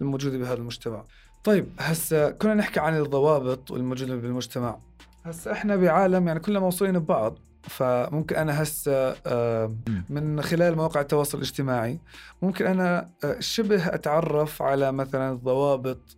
الموجودة 0.00 0.38
بهذا 0.38 0.54
المجتمع. 0.54 1.04
طيب 1.44 1.68
هسه 1.78 2.30
كنا 2.30 2.54
نحكي 2.54 2.80
عن 2.80 2.98
الضوابط 2.98 3.70
والموجودة 3.70 4.16
بالمجتمع. 4.16 4.78
هسه 5.24 5.52
إحنا 5.52 5.76
بعالم 5.76 6.28
يعني 6.28 6.40
كلنا 6.40 6.60
موصولين 6.60 6.98
ببعض 6.98 7.38
فممكن 7.62 8.36
أنا 8.36 8.62
هسه 8.62 9.16
آه، 9.26 9.76
من 10.10 10.42
خلال 10.42 10.76
مواقع 10.76 11.00
التواصل 11.00 11.38
الاجتماعي 11.38 11.98
ممكن 12.42 12.66
أنا 12.66 13.08
آه، 13.24 13.40
شبه 13.40 13.86
أتعرف 13.86 14.62
على 14.62 14.92
مثلا 14.92 15.32
الضوابط 15.32 16.16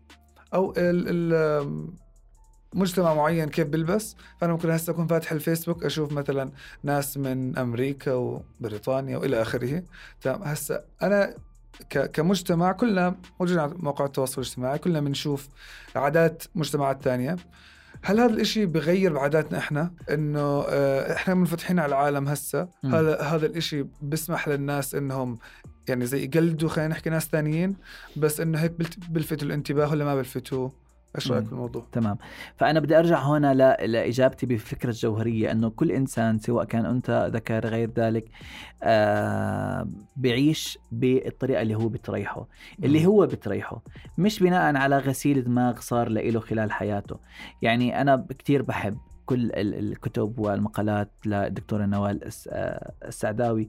أو 0.54 0.74
مجتمع 2.74 3.14
معين 3.14 3.48
كيف 3.48 3.66
بلبس 3.66 4.16
فأنا 4.40 4.52
ممكن 4.52 4.70
هسه 4.70 4.90
أكون 4.90 5.06
فاتح 5.06 5.32
الفيسبوك 5.32 5.84
أشوف 5.84 6.12
مثلا 6.12 6.50
ناس 6.82 7.16
من 7.16 7.58
أمريكا 7.58 8.12
وبريطانيا 8.12 9.18
وإلى 9.18 9.42
آخره. 9.42 9.82
تمام 10.20 10.42
هسه 10.42 10.80
أنا 11.02 11.34
كمجتمع 11.90 12.72
كلنا 12.72 13.14
موجودين 13.40 13.62
على 13.62 13.74
مواقع 13.76 14.04
التواصل 14.04 14.42
الاجتماعي 14.42 14.78
كلنا 14.78 15.00
بنشوف 15.00 15.48
عادات 15.96 16.42
مجتمعات 16.54 17.02
ثانية 17.02 17.36
هل 18.02 18.20
هذا 18.20 18.34
الإشي 18.34 18.66
بغير 18.66 19.12
بعاداتنا 19.12 19.58
إحنا؟ 19.58 19.90
إنه 20.10 20.64
آه، 20.68 21.12
إحنا 21.12 21.34
منفتحين 21.34 21.78
على 21.78 21.88
العالم 21.88 22.28
هسه. 22.28 22.68
هذا 22.84 23.20
هذا 23.20 23.46
الإشي 23.46 23.86
بيسمح 24.02 24.48
للناس 24.48 24.94
إنهم 24.94 25.38
يعني 25.88 26.06
زي 26.06 26.24
يقلدوا 26.24 26.68
خلينا 26.68 26.88
نحكي 26.88 27.10
ناس 27.10 27.26
ثانيين 27.26 27.76
بس 28.16 28.40
إنه 28.40 28.58
هيك 28.58 28.72
بلفتوا 29.08 29.46
الانتباه 29.46 29.90
ولا 29.90 30.04
ما 30.04 30.14
بلفتوا 30.14 30.68
إيش 31.16 31.32
رأيك 31.32 31.46
في 31.46 31.52
الموضوع؟ 31.52 31.86
تمام. 31.92 32.16
فأنا 32.56 32.80
بدي 32.80 32.98
أرجع 32.98 33.22
هنا 33.22 33.54
ل... 33.54 33.92
لإجابتي 33.92 34.46
بفكرة 34.46 34.90
الجوهريه 34.90 35.52
إنه 35.52 35.70
كل 35.70 35.92
إنسان 35.92 36.38
سواء 36.38 36.64
كان 36.64 36.86
أنثى 36.86 37.30
ذكر 37.32 37.66
غير 37.66 37.90
ذلك 37.96 38.24
آه 38.82 39.88
بيعيش 40.16 40.78
بالطريقة 40.92 41.62
اللي 41.62 41.74
هو 41.74 41.88
بتريحه. 41.88 42.46
اللي 42.84 43.06
هو 43.06 43.26
بتريحه 43.26 43.82
مش 44.18 44.40
بناء 44.40 44.76
على 44.76 44.98
غسيل 44.98 45.44
دماغ 45.44 45.80
صار 45.80 46.08
له 46.08 46.40
خلال 46.40 46.72
حياته. 46.72 47.18
يعني 47.62 48.00
أنا 48.00 48.26
كثير 48.38 48.62
بحب 48.62 48.98
كل 49.26 49.50
الكتب 49.54 50.38
والمقالات 50.38 51.10
للدكتورة 51.26 51.86
نوال 51.86 52.20
آه، 52.48 52.92
السعداوي 53.04 53.68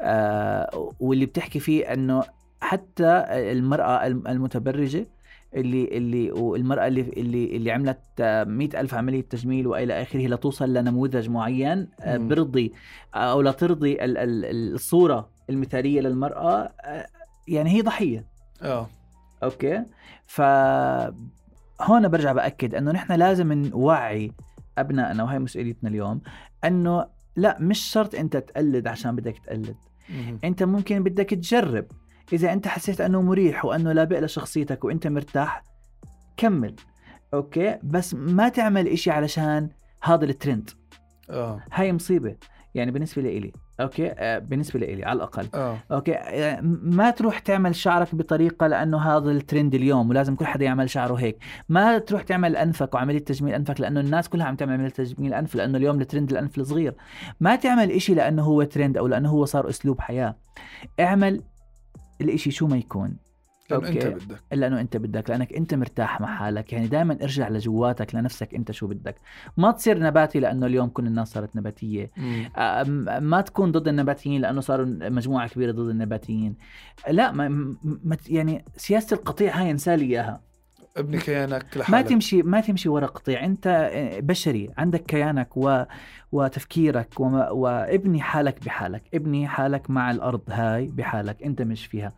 آه، 0.00 0.92
واللي 1.00 1.26
بتحكي 1.26 1.60
فيه 1.60 1.92
إنه 1.92 2.22
حتى 2.60 3.24
المرأة 3.30 4.06
المتبرجة 4.06 5.06
اللي 5.54 5.84
اللي 5.84 6.32
والمرأة 6.32 6.86
اللي 6.86 7.00
اللي 7.00 7.56
اللي 7.56 7.72
عملت 7.72 8.00
مئة 8.46 8.80
ألف 8.80 8.94
عملية 8.94 9.20
تجميل 9.20 9.66
وإلى 9.66 10.02
آخره 10.02 10.26
لتوصل 10.26 10.74
لنموذج 10.74 11.28
معين 11.28 11.88
آه، 12.00 12.16
برضي 12.16 12.72
أو 13.14 13.42
لترضي 13.42 13.96
الصورة 14.00 15.28
المثالية 15.50 16.00
للمرأة 16.00 16.68
آه، 16.84 17.06
يعني 17.48 17.70
هي 17.70 17.82
ضحية. 17.82 18.24
آه. 18.62 18.88
أوكي؟ 19.42 19.84
ف 20.26 20.40
هون 21.80 22.08
برجع 22.08 22.32
بأكد 22.32 22.74
إنه 22.74 22.92
نحن 22.92 23.12
لازم 23.12 23.52
نوعي 23.52 24.32
أبنائنا 24.78 25.24
وهي 25.24 25.38
مسؤوليتنا 25.38 25.90
اليوم 25.90 26.20
إنه 26.64 27.06
لا 27.36 27.58
مش 27.60 27.78
شرط 27.78 28.14
أنت 28.14 28.36
تقلد 28.36 28.86
عشان 28.86 29.16
بدك 29.16 29.38
تقلد. 29.38 29.76
أنت 30.44 30.62
ممكن 30.62 31.02
بدك 31.02 31.30
تجرب. 31.30 31.86
إذا 32.32 32.52
أنت 32.52 32.68
حسيت 32.68 33.00
أنه 33.00 33.22
مريح 33.22 33.64
وأنه 33.64 33.92
لابق 33.92 34.18
لشخصيتك 34.18 34.84
وأنت 34.84 35.06
مرتاح 35.06 35.62
كمل. 36.36 36.74
okay؟ 37.34 37.78
بس 37.82 38.14
ما 38.14 38.48
تعمل 38.48 38.88
إشي 38.88 39.10
علشان 39.10 39.68
هذا 40.02 40.24
الترند. 40.24 40.70
آه. 41.30 41.60
هاي 41.72 41.92
مصيبة. 41.92 42.36
يعني 42.74 42.90
بالنسبة 42.90 43.22
لي 43.22 43.52
okay؟ 43.80 44.10
آه 44.10 44.38
بالنسبة 44.38 44.80
لي 44.80 45.04
على 45.04 45.16
الأقل. 45.16 45.48
أوه. 45.54 45.78
okay؟ 45.92 46.14
آه 46.14 46.60
ما 46.82 47.10
تروح 47.10 47.38
تعمل 47.38 47.74
شعرك 47.74 48.14
بطريقة 48.14 48.66
لأنه 48.66 48.98
هذا 48.98 49.30
الترند 49.30 49.74
اليوم 49.74 50.10
ولازم 50.10 50.34
كل 50.34 50.46
حدا 50.46 50.64
يعمل 50.64 50.90
شعره 50.90 51.14
هيك. 51.14 51.38
ما 51.68 51.98
تروح 51.98 52.22
تعمل 52.22 52.56
أنفك 52.56 52.94
وعملية 52.94 53.18
تجميل 53.18 53.54
أنفك 53.54 53.80
لأنه 53.80 54.00
الناس 54.00 54.28
كلها 54.28 54.46
عم 54.46 54.56
تعمل 54.56 54.72
عملية 54.72 54.88
تجميل 54.88 55.34
أنف 55.34 55.54
لأنه 55.54 55.78
اليوم 55.78 56.00
الترند 56.00 56.30
الأنف 56.30 56.58
الصغير. 56.58 56.94
ما 57.40 57.56
تعمل 57.56 57.90
إشي 57.90 58.14
لأنه 58.14 58.42
هو 58.42 58.62
ترند 58.62 58.96
أو 58.96 59.06
لأنه 59.06 59.30
هو 59.30 59.44
صار 59.44 59.68
أسلوب 59.68 60.00
حياة. 60.00 60.36
اعمل 61.00 61.42
الإشي 62.22 62.50
شو 62.50 62.66
ما 62.66 62.76
يكون. 62.76 63.16
لأنه 63.70 63.88
أنت 63.88 64.06
بدك. 64.06 64.42
لأنه 64.52 64.80
أنت 64.80 64.96
بدك 64.96 65.30
لأنك 65.30 65.52
أنت 65.52 65.74
مرتاح 65.74 66.20
مع 66.20 66.36
حالك 66.36 66.72
يعني 66.72 66.86
دائما 66.86 67.18
ارجع 67.22 67.48
لجواتك 67.48 68.14
لنفسك 68.14 68.54
أنت 68.54 68.70
شو 68.72 68.86
بدك. 68.86 69.16
ما 69.56 69.70
تصير 69.70 69.98
نباتي 69.98 70.40
لأنه 70.40 70.66
اليوم 70.66 70.88
كل 70.88 71.06
الناس 71.06 71.32
صارت 71.32 71.56
نباتية. 71.56 72.10
ما 73.20 73.40
تكون 73.40 73.72
ضد 73.72 73.88
النباتيين 73.88 74.40
لأنه 74.40 74.60
صاروا 74.60 74.86
مجموعة 74.86 75.48
كبيرة 75.48 75.72
ضد 75.72 75.88
النباتيين. 75.88 76.54
لا 77.10 77.32
ما 77.32 77.76
يعني 78.28 78.64
سياسة 78.76 79.14
القطيع 79.14 79.60
هاي 79.60 79.70
أنسى 79.70 79.96
لي 79.96 80.04
إياها. 80.04 80.40
ابني 80.96 81.18
كيانك 81.18 81.66
لحالك. 81.76 81.90
ما 81.90 82.02
تمشي 82.02 82.42
ما 82.42 82.60
تمشي 82.60 82.88
ورا 82.88 83.06
قطيع. 83.06 83.44
انت 83.44 83.66
آه، 83.66 84.20
بشري. 84.20 84.70
عندك 84.78 85.02
كيانك 85.02 85.56
و... 85.56 85.82
وتفكيرك 86.32 87.20
و... 87.20 87.24
وابني 87.50 88.20
حالك 88.20 88.64
بحالك. 88.64 89.02
ابني 89.14 89.48
حالك 89.48 89.90
مع 89.90 90.10
الأرض 90.10 90.42
هاي 90.48 90.86
بحالك. 90.86 91.42
انت 91.42 91.62
مش 91.62 91.86
فيها. 91.86 92.12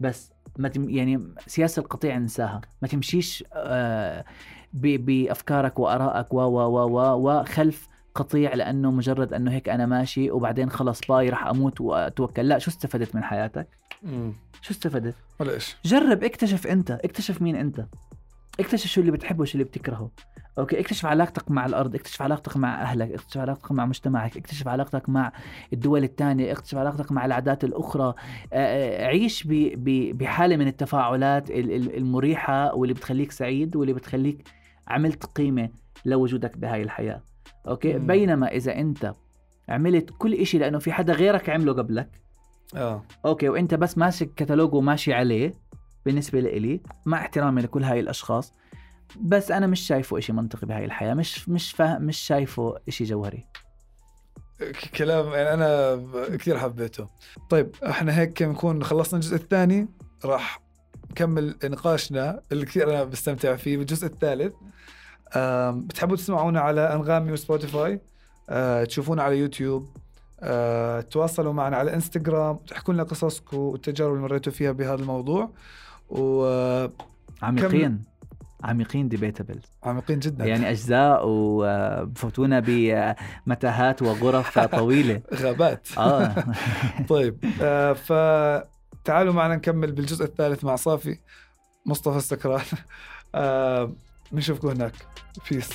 بس 0.00 0.32
ما 0.58 0.68
تم... 0.68 0.90
يعني 0.90 1.34
سياسة 1.46 1.80
القطيع 1.80 2.16
انساها 2.16 2.60
ما 2.82 2.88
تمشيش 2.88 3.44
آه، 3.52 4.24
ب... 4.72 4.86
بأفكارك 5.06 5.78
وآرائك 5.78 6.34
و 6.34 6.40
و 6.40 6.58
و 6.58 6.78
و 6.88 7.30
وخلف 7.40 7.88
قطيع 8.14 8.54
لأنه 8.54 8.90
مجرد 8.90 9.32
أنه 9.32 9.52
هيك 9.52 9.68
أنا 9.68 9.86
ماشي 9.86 10.30
وبعدين 10.30 10.70
خلص 10.70 11.00
باي 11.08 11.28
راح 11.28 11.46
أموت 11.46 11.80
وأتوكل. 11.80 12.48
لا 12.48 12.58
شو 12.58 12.70
استفدت 12.70 13.14
من 13.14 13.24
حياتك؟ 13.24 13.68
مم. 14.06 14.32
شو 14.62 14.70
استفدت؟ 14.70 15.14
ولا 15.40 15.54
إيش؟ 15.54 15.76
جرب 15.84 16.24
اكتشف 16.24 16.66
أنت 16.66 16.90
اكتشف 16.90 17.42
مين 17.42 17.56
أنت. 17.56 17.86
اكتشف 18.60 18.86
شو 18.86 19.00
اللي 19.00 19.12
بتحبه 19.12 19.42
وشو 19.42 19.52
اللي 19.52 19.64
بتكرهه. 19.64 20.10
okay 20.58 20.80
اكتشف 20.80 21.06
علاقتك 21.06 21.50
مع 21.50 21.66
الأرض 21.66 21.94
اكتشف 21.94 22.22
علاقتك 22.22 22.56
مع 22.56 22.82
أهلك 22.82 23.12
اكتشف 23.12 23.38
علاقتك 23.38 23.72
مع 23.72 23.86
مجتمعك 23.86 24.36
اكتشف 24.36 24.68
علاقتك 24.68 25.08
مع 25.08 25.32
الدول 25.72 26.04
الثانية 26.04 26.52
اكتشف 26.52 26.78
علاقتك 26.78 27.12
مع 27.12 27.24
العادات 27.24 27.64
الأخرى. 27.64 28.14
عيش 29.06 29.44
بحالة 30.12 30.56
من 30.56 30.66
التفاعلات 30.66 31.50
المريحة 31.50 32.74
واللي 32.74 32.94
بتخليك 32.94 33.32
سعيد 33.32 33.76
واللي 33.76 33.92
بتخليك 33.92 34.48
عملت 34.88 35.26
قيمة 35.26 35.68
لوجودك 36.04 36.58
بهاي 36.58 36.82
الحياة. 36.82 37.22
okay؟ 37.68 37.98
مم. 37.98 38.06
بينما 38.06 38.46
إذا 38.48 38.78
أنت 38.78 39.12
عملت 39.68 40.10
كل 40.18 40.46
شيء 40.46 40.60
لأنه 40.60 40.78
في 40.78 40.92
حدا 40.92 41.12
غيرك 41.12 41.50
عمله 41.50 41.72
قبلك 41.72 42.08
آه. 42.74 43.04
okay 43.24 43.48
وأنت 43.48 43.74
بس 43.74 43.98
ماسك 43.98 44.34
كتالوج 44.34 44.74
وماشي 44.74 45.12
عليه 45.12 45.54
بالنسبة 46.06 46.40
لإلي 46.40 46.80
مع 47.06 47.18
احترامي 47.18 47.62
لكل 47.62 47.84
هاي 47.84 48.00
الأشخاص 48.00 48.52
بس 49.20 49.50
أنا 49.50 49.66
مش 49.66 49.80
شايفه 49.80 50.18
إشي 50.18 50.32
منطقي 50.32 50.66
بهاي 50.66 50.84
الحياة 50.84 51.14
مش 51.14 51.48
مش 51.48 51.72
فاهم 51.72 52.02
مش 52.02 52.18
شايفه 52.18 52.74
إشي 52.88 53.04
جوهري. 53.04 53.46
كلام 54.96 55.32
يعني 55.32 55.54
أنا 55.54 55.96
كثير 56.36 56.58
حبيته. 56.58 57.08
طيب 57.50 57.70
إحنا 57.86 58.18
هيك 58.18 58.42
نكون 58.42 58.84
خلصنا 58.84 59.20
الجزء 59.20 59.36
الثاني؟ 59.36 59.88
راح 60.24 60.60
نكمل 61.10 61.56
نقاشنا 61.64 62.40
اللي 62.52 62.66
كثير 62.66 62.90
أنا 62.90 63.04
بستمتع 63.04 63.56
فيه 63.56 63.76
بالجزء 63.76 64.06
الثالث. 64.06 64.54
بتحبوا 65.86 66.16
تسمعونا 66.16 66.60
على 66.60 66.80
أنغامي 66.80 67.32
وسبوتيفاي؟ 67.32 68.00
أه 68.50 68.84
تشوفونا 68.84 69.22
على 69.22 69.38
يوتيوب. 69.38 69.96
أه 70.40 71.00
تواصلوا 71.00 71.52
معنا 71.52 71.76
على 71.76 71.94
إنستغرام 71.94 72.56
تحكوا 72.56 72.94
لنا 72.94 73.02
قصصكم 73.02 73.56
والتجارب 73.56 74.12
اللي 74.12 74.22
مريتوا 74.22 74.52
فيها 74.52 74.72
بهذا 74.72 74.94
الموضوع. 74.94 75.50
و 76.08 76.46
عميقين 77.42 78.02
عميقين 78.64 79.08
debatable 79.08 79.60
عميقين 79.84 80.18
جدا. 80.18 80.44
يعني 80.44 80.70
أجزاء 80.70 81.20
وبفوتونا 81.24 82.62
بمتاهات 82.66 84.02
وغرف 84.02 84.58
طويلة. 84.58 85.20
غابات. 85.42 85.88
آه. 85.98 86.34
طيب 87.08 87.44
آه 87.62 87.92
فتعالوا 87.92 89.32
معنا 89.32 89.56
نكمل 89.56 89.92
بالجزء 89.92 90.24
الثالث 90.24 90.64
مع 90.64 90.76
صافي. 90.76 91.18
مصطفى 91.86 92.16
السكران. 92.16 92.64
آه 93.34 93.92
بنشوفكم 94.32 94.68
هناك. 94.68 94.92
بيس 95.50 95.70